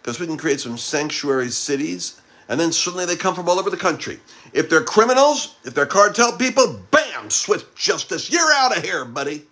because 0.00 0.20
we 0.20 0.26
can 0.26 0.36
create 0.36 0.60
some 0.60 0.78
sanctuary 0.78 1.50
cities 1.50 2.20
and 2.50 2.58
then 2.58 2.72
suddenly 2.72 3.06
they 3.06 3.14
come 3.14 3.36
from 3.36 3.48
all 3.48 3.60
over 3.60 3.70
the 3.70 3.76
country. 3.76 4.18
If 4.52 4.68
they're 4.68 4.82
criminals, 4.82 5.54
if 5.64 5.72
they're 5.72 5.86
cartel 5.86 6.36
people, 6.36 6.80
bam, 6.90 7.30
swift 7.30 7.76
justice. 7.76 8.28
You're 8.28 8.52
out 8.52 8.76
of 8.76 8.82
here, 8.82 9.04
buddy. 9.04 9.44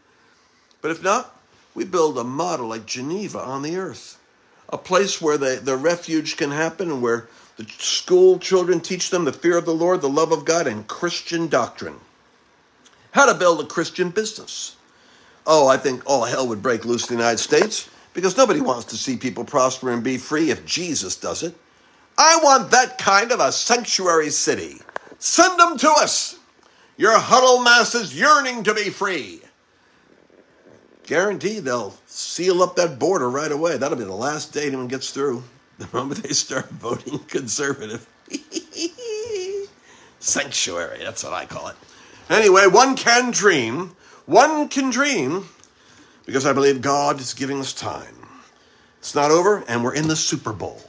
But 0.83 0.91
if 0.91 1.03
not, 1.03 1.41
we 1.77 1.85
build 1.85 2.19
a 2.19 2.25
model 2.25 2.67
like 2.67 2.87
Geneva 2.87 3.39
on 3.39 3.63
the 3.63 3.77
earth, 3.77 4.19
a 4.69 4.77
place 4.77 5.23
where 5.23 5.39
the, 5.39 5.61
the 5.63 5.77
refuge 5.77 6.37
can 6.37 6.51
happen 6.51 6.91
and 6.91 7.01
where 7.01 7.29
the 7.57 7.67
school 7.79 8.37
children 8.37 8.81
teach 8.81 9.11
them 9.11 9.25
the 9.25 9.33
fear 9.33 9.57
of 9.57 9.65
the 9.65 9.73
Lord, 9.73 10.01
the 10.01 10.09
love 10.09 10.33
of 10.33 10.45
God, 10.45 10.67
and 10.67 10.89
Christian 10.89 11.47
doctrine. 11.47 12.01
How 13.13 13.27
to 13.27 13.39
build 13.39 13.61
a 13.61 13.67
Christian 13.67 14.11
business. 14.11 14.75
Oh, 15.47 15.69
I 15.69 15.77
think 15.77 16.03
all 16.05 16.25
hell 16.25 16.49
would 16.49 16.63
break 16.63 16.85
loose 16.85 17.09
in 17.09 17.17
the 17.17 17.23
United 17.23 17.39
States 17.39 17.89
because 18.13 18.37
nobody 18.37 18.61
wants 18.61 18.87
to 18.87 18.97
see 18.97 19.17
people 19.17 19.45
prosper 19.45 19.93
and 19.93 20.03
be 20.03 20.19
free 20.19 20.51
if 20.51 20.67
Jesus 20.67 21.15
does 21.15 21.45
it. 21.45 21.55
I 22.19 22.41
want 22.43 22.73
that 22.73 22.99
kind 22.99 23.31
of 23.31 23.39
a 23.39 23.53
sanctuary 23.53 24.31
city. 24.31 24.81
Send 25.19 25.59
them 25.59 25.79
to 25.79 25.89
us. 25.89 26.39
Your 26.97 27.17
huddle 27.17 27.63
masses 27.63 28.19
yearning 28.19 28.65
to 28.65 28.75
be 28.75 28.91
free. 28.91 29.41
Guarantee 31.07 31.61
they'll 31.61 31.95
seal 32.07 32.63
up 32.63 32.75
that 32.77 32.99
border 32.99 33.31
right 33.31 33.53
away. 33.53 33.79
That'll 33.79 33.97
be 33.97 34.05
the 34.05 34.13
last 34.13 34.53
day 34.53 34.67
anyone 34.67 34.89
gets 34.89 35.11
through 35.11 35.45
the 35.79 35.89
moment 35.97 36.23
they 36.23 36.31
start 36.31 36.69
voting 36.71 37.21
conservative. 37.21 38.07
Sanctuary, 40.19 40.99
that's 40.99 41.23
what 41.23 41.33
I 41.33 41.47
call 41.47 41.69
it. 41.69 41.77
Anyway, 42.29 42.67
one 42.67 42.97
can 42.97 43.31
dream. 43.31 43.97
One 44.27 44.69
can 44.69 44.91
dream 44.91 45.49
because 46.27 46.45
I 46.45 46.53
believe 46.53 46.83
God 46.83 47.21
is 47.21 47.33
giving 47.33 47.61
us 47.61 47.73
time. 47.73 48.17
It's 48.99 49.15
not 49.15 49.31
over, 49.31 49.65
and 49.69 49.83
we're 49.83 49.95
in 49.95 50.09
the 50.09 50.17
Super 50.17 50.53
Bowl. 50.53 50.83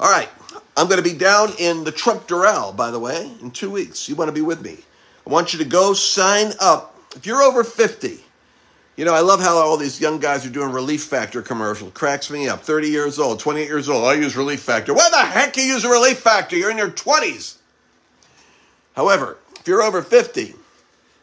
All 0.00 0.10
right, 0.10 0.30
I'm 0.76 0.88
going 0.88 1.02
to 1.02 1.08
be 1.08 1.16
down 1.16 1.52
in 1.58 1.84
the 1.84 1.92
Trump 1.92 2.26
Doral, 2.26 2.76
by 2.76 2.90
the 2.90 2.98
way, 2.98 3.30
in 3.40 3.50
two 3.50 3.70
weeks. 3.70 4.08
You 4.08 4.16
want 4.16 4.28
to 4.28 4.32
be 4.32 4.40
with 4.40 4.62
me? 4.62 4.78
I 5.26 5.30
want 5.30 5.52
you 5.52 5.58
to 5.60 5.64
go 5.64 5.92
sign 5.92 6.52
up. 6.60 6.98
If 7.14 7.26
you're 7.26 7.42
over 7.42 7.62
50, 7.62 8.18
you 8.96 9.04
know, 9.04 9.14
I 9.14 9.20
love 9.20 9.40
how 9.40 9.56
all 9.56 9.76
these 9.76 10.00
young 10.00 10.18
guys 10.18 10.44
are 10.44 10.50
doing 10.50 10.72
Relief 10.72 11.04
Factor 11.04 11.42
commercial. 11.42 11.90
Cracks 11.90 12.30
me 12.30 12.48
up. 12.48 12.62
30 12.62 12.88
years 12.88 13.18
old, 13.18 13.40
28 13.40 13.66
years 13.66 13.88
old. 13.88 14.04
I 14.04 14.14
use 14.14 14.36
Relief 14.36 14.60
Factor. 14.60 14.94
Why 14.94 15.08
the 15.10 15.18
heck 15.18 15.56
you 15.56 15.62
use 15.62 15.84
a 15.84 15.88
Relief 15.88 16.18
Factor? 16.18 16.56
You're 16.56 16.70
in 16.70 16.78
your 16.78 16.90
20s. 16.90 17.56
However, 18.94 19.38
if 19.58 19.66
you're 19.66 19.82
over 19.82 20.02
50, 20.02 20.54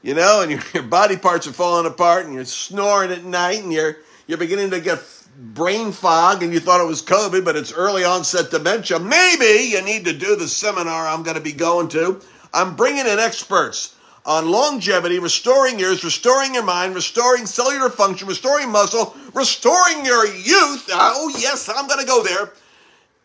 you 0.01 0.13
know, 0.13 0.41
and 0.41 0.51
your, 0.51 0.61
your 0.73 0.83
body 0.83 1.17
parts 1.17 1.47
are 1.47 1.53
falling 1.53 1.85
apart 1.85 2.25
and 2.25 2.33
you're 2.33 2.45
snoring 2.45 3.11
at 3.11 3.23
night 3.23 3.63
and 3.63 3.71
you're, 3.71 3.97
you're 4.27 4.37
beginning 4.37 4.71
to 4.71 4.79
get 4.79 4.99
brain 5.37 5.91
fog 5.91 6.43
and 6.43 6.53
you 6.53 6.59
thought 6.59 6.81
it 6.81 6.87
was 6.87 7.01
COVID, 7.01 7.43
but 7.43 7.55
it's 7.55 7.73
early 7.73 8.03
onset 8.03 8.51
dementia, 8.51 8.99
maybe 8.99 9.69
you 9.69 9.81
need 9.81 10.05
to 10.05 10.13
do 10.13 10.35
the 10.35 10.47
seminar 10.47 11.07
I'm 11.07 11.23
going 11.23 11.35
to 11.35 11.41
be 11.41 11.51
going 11.51 11.87
to. 11.89 12.21
I'm 12.53 12.75
bringing 12.75 13.07
in 13.07 13.19
experts 13.19 13.95
on 14.25 14.51
longevity, 14.51 15.19
restoring 15.19 15.79
years, 15.79 16.03
restoring 16.03 16.53
your 16.53 16.63
mind, 16.63 16.93
restoring 16.93 17.45
cellular 17.45 17.89
function, 17.89 18.27
restoring 18.27 18.69
muscle, 18.69 19.15
restoring 19.33 20.05
your 20.05 20.27
youth. 20.27 20.87
Oh, 20.91 21.33
yes, 21.39 21.69
I'm 21.69 21.87
going 21.87 21.99
to 21.99 22.05
go 22.05 22.23
there. 22.23 22.53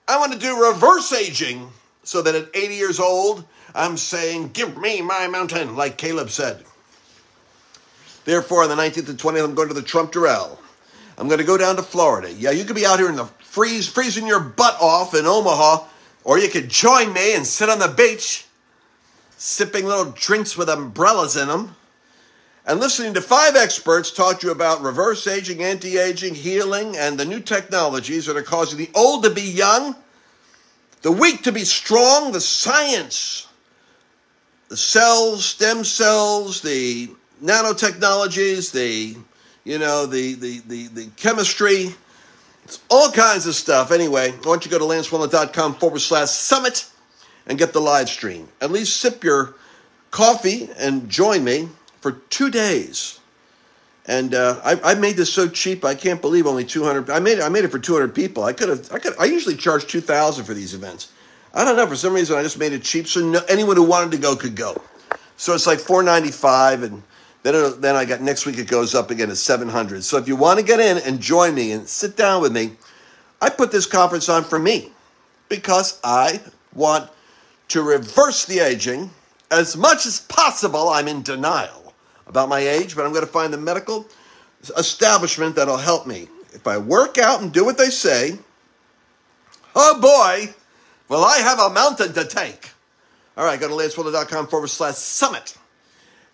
I 0.08 0.18
want 0.18 0.32
to 0.32 0.38
do 0.38 0.68
reverse 0.68 1.12
aging 1.12 1.68
so 2.02 2.22
that 2.22 2.34
at 2.34 2.48
80 2.54 2.74
years 2.74 3.00
old, 3.00 3.44
I'm 3.74 3.96
saying, 3.96 4.50
Give 4.50 4.78
me 4.78 5.02
my 5.02 5.26
mountain, 5.26 5.76
like 5.76 5.98
Caleb 5.98 6.30
said. 6.30 6.64
Therefore, 8.24 8.62
on 8.62 8.68
the 8.68 8.76
19th 8.76 9.08
and 9.08 9.18
20th, 9.18 9.44
I'm 9.44 9.54
going 9.54 9.68
to 9.68 9.74
the 9.74 9.82
Trump 9.82 10.12
Doral. 10.12 10.58
I'm 11.18 11.28
going 11.28 11.40
to 11.40 11.46
go 11.46 11.56
down 11.56 11.76
to 11.76 11.82
Florida. 11.82 12.32
Yeah, 12.32 12.50
you 12.50 12.64
could 12.64 12.76
be 12.76 12.86
out 12.86 12.98
here 12.98 13.08
in 13.08 13.16
the 13.16 13.26
freeze, 13.40 13.88
freezing 13.88 14.26
your 14.26 14.40
butt 14.40 14.76
off 14.80 15.14
in 15.14 15.26
Omaha, 15.26 15.86
or 16.24 16.38
you 16.38 16.48
could 16.48 16.68
join 16.68 17.12
me 17.12 17.34
and 17.34 17.46
sit 17.46 17.70
on 17.70 17.78
the 17.78 17.88
beach 17.88 18.46
sipping 19.36 19.84
little 19.84 20.12
drinks 20.12 20.56
with 20.56 20.68
umbrellas 20.68 21.36
in 21.36 21.48
them, 21.48 21.76
and 22.66 22.80
listening 22.80 23.14
to 23.14 23.20
five 23.20 23.54
experts 23.54 24.10
talk 24.10 24.40
to 24.40 24.46
you 24.46 24.52
about 24.52 24.80
reverse 24.80 25.26
aging, 25.26 25.62
anti 25.62 25.98
aging, 25.98 26.34
healing, 26.34 26.96
and 26.96 27.18
the 27.18 27.24
new 27.24 27.40
technologies 27.40 28.26
that 28.26 28.36
are 28.36 28.42
causing 28.42 28.78
the 28.78 28.90
old 28.94 29.22
to 29.22 29.30
be 29.30 29.42
young, 29.42 29.94
the 31.02 31.12
weak 31.12 31.42
to 31.44 31.52
be 31.52 31.64
strong, 31.64 32.32
the 32.32 32.40
science, 32.40 33.46
the 34.68 34.76
cells, 34.76 35.44
stem 35.44 35.84
cells, 35.84 36.60
the 36.62 37.10
nanotechnologies, 37.42 38.72
the 38.72 39.16
you 39.66 39.78
know, 39.78 40.06
the 40.06 40.34
the 40.34 40.60
the, 40.66 40.86
the 40.86 41.06
chemistry, 41.16 41.94
it's 42.64 42.80
all 42.88 43.10
kinds 43.10 43.46
of 43.46 43.54
stuff. 43.54 43.90
Anyway, 43.90 44.32
I 44.32 44.48
want 44.48 44.64
you 44.64 44.70
to 44.70 44.78
go 44.78 44.78
to 44.78 44.84
lancewallnau.com 44.84 45.74
forward 45.74 45.98
slash 45.98 46.30
summit 46.30 46.88
and 47.46 47.58
get 47.58 47.72
the 47.72 47.80
live 47.80 48.08
stream. 48.08 48.48
At 48.60 48.70
least 48.70 48.98
sip 49.00 49.24
your 49.24 49.56
coffee 50.12 50.70
and 50.78 51.08
join 51.08 51.42
me 51.42 51.68
for 52.00 52.12
two 52.12 52.48
days. 52.48 53.18
And 54.06 54.34
uh, 54.34 54.60
I, 54.64 54.92
I, 54.92 54.94
made 54.94 55.16
this 55.16 55.32
so 55.32 55.48
cheap, 55.48 55.84
I 55.84 55.96
can't 55.96 56.20
believe 56.20 56.46
only 56.46 56.64
200. 56.64 57.10
I 57.10 57.18
made 57.18 57.40
I 57.40 57.48
made 57.48 57.64
it 57.64 57.72
for 57.72 57.80
200 57.80 58.14
people. 58.14 58.44
I 58.44 58.52
could 58.52 58.68
have, 58.68 58.92
I 58.92 59.00
could, 59.00 59.14
I 59.18 59.24
usually 59.24 59.56
charge 59.56 59.88
2,000 59.88 60.44
for 60.44 60.54
these 60.54 60.74
events. 60.74 61.12
I 61.52 61.64
don't 61.64 61.76
know, 61.76 61.88
for 61.88 61.96
some 61.96 62.14
reason 62.14 62.38
I 62.38 62.44
just 62.44 62.56
made 62.56 62.72
it 62.72 62.84
cheap 62.84 63.08
so 63.08 63.20
no, 63.20 63.40
anyone 63.48 63.74
who 63.74 63.82
wanted 63.82 64.12
to 64.12 64.18
go 64.18 64.36
could 64.36 64.54
go. 64.54 64.80
So 65.36 65.54
it's 65.54 65.66
like 65.66 65.80
495 65.80 66.84
and 66.84 67.02
then, 67.46 67.80
then 67.80 67.96
I 67.96 68.04
got 68.04 68.20
next 68.20 68.46
week 68.46 68.58
it 68.58 68.66
goes 68.66 68.94
up 68.94 69.10
again 69.10 69.28
to 69.28 69.36
700. 69.36 70.02
So 70.02 70.16
if 70.16 70.26
you 70.26 70.36
want 70.36 70.58
to 70.58 70.64
get 70.64 70.80
in 70.80 70.98
and 70.98 71.20
join 71.20 71.54
me 71.54 71.70
and 71.72 71.88
sit 71.88 72.16
down 72.16 72.42
with 72.42 72.52
me, 72.52 72.72
I 73.40 73.50
put 73.50 73.70
this 73.70 73.86
conference 73.86 74.28
on 74.28 74.44
for 74.44 74.58
me 74.58 74.90
because 75.48 76.00
I 76.02 76.40
want 76.74 77.10
to 77.68 77.82
reverse 77.82 78.44
the 78.46 78.60
aging. 78.60 79.10
As 79.50 79.76
much 79.76 80.06
as 80.06 80.20
possible, 80.20 80.88
I'm 80.88 81.06
in 81.06 81.22
denial 81.22 81.94
about 82.26 82.48
my 82.48 82.60
age, 82.60 82.96
but 82.96 83.06
I'm 83.06 83.12
going 83.12 83.24
to 83.24 83.30
find 83.30 83.52
the 83.52 83.58
medical 83.58 84.06
establishment 84.76 85.54
that'll 85.54 85.76
help 85.76 86.06
me. 86.06 86.28
If 86.52 86.66
I 86.66 86.78
work 86.78 87.18
out 87.18 87.42
and 87.42 87.52
do 87.52 87.64
what 87.64 87.78
they 87.78 87.90
say, 87.90 88.38
oh 89.74 90.00
boy, 90.00 90.52
will 91.08 91.24
I 91.24 91.38
have 91.38 91.60
a 91.60 91.70
mountain 91.70 92.12
to 92.14 92.24
take. 92.24 92.70
All 93.36 93.44
right, 93.44 93.60
go 93.60 93.68
to 93.68 93.74
lancewallnau.com 93.74 94.48
forward 94.48 94.68
slash 94.68 94.94
summit 94.94 95.56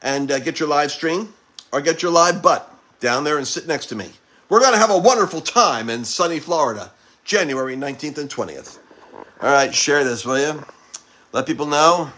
and 0.02 0.30
uh, 0.30 0.38
get 0.40 0.60
your 0.60 0.68
live 0.68 0.90
stream 0.90 1.32
or 1.72 1.80
get 1.80 2.02
your 2.02 2.12
live 2.12 2.42
butt 2.42 2.68
down 3.00 3.24
there 3.24 3.38
and 3.38 3.46
sit 3.46 3.66
next 3.66 3.86
to 3.86 3.96
me. 3.96 4.10
We're 4.48 4.60
going 4.60 4.72
to 4.72 4.78
have 4.78 4.90
a 4.90 4.98
wonderful 4.98 5.40
time 5.40 5.88
in 5.88 6.04
sunny 6.04 6.38
Florida, 6.40 6.92
January 7.24 7.76
19th 7.76 8.18
and 8.18 8.28
20th. 8.28 8.78
All 9.14 9.50
right, 9.50 9.74
share 9.74 10.04
this, 10.04 10.24
will 10.24 10.38
you? 10.38 10.64
let 11.32 11.46
people 11.46 11.66
know 11.66 12.10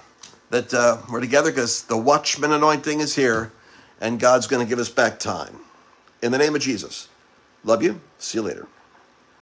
that 0.51 0.75
uh, 0.75 0.99
we're 1.11 1.21
together 1.21 1.51
because 1.51 1.83
the 1.85 1.97
watchman 1.97 2.53
anointing 2.53 3.01
is 3.01 3.15
here 3.15 3.53
and 4.01 4.19
God's 4.19 4.47
going 4.47 4.65
to 4.65 4.69
give 4.69 4.79
us 4.79 4.91
back 4.91 5.19
time. 5.19 5.59
in 6.23 6.33
the 6.33 6.39
name 6.39 6.55
of 6.55 6.61
Jesus. 6.61 7.09
Love 7.65 7.83
you. 7.83 8.01
See 8.19 8.39
you 8.39 8.43
later. 8.43 8.67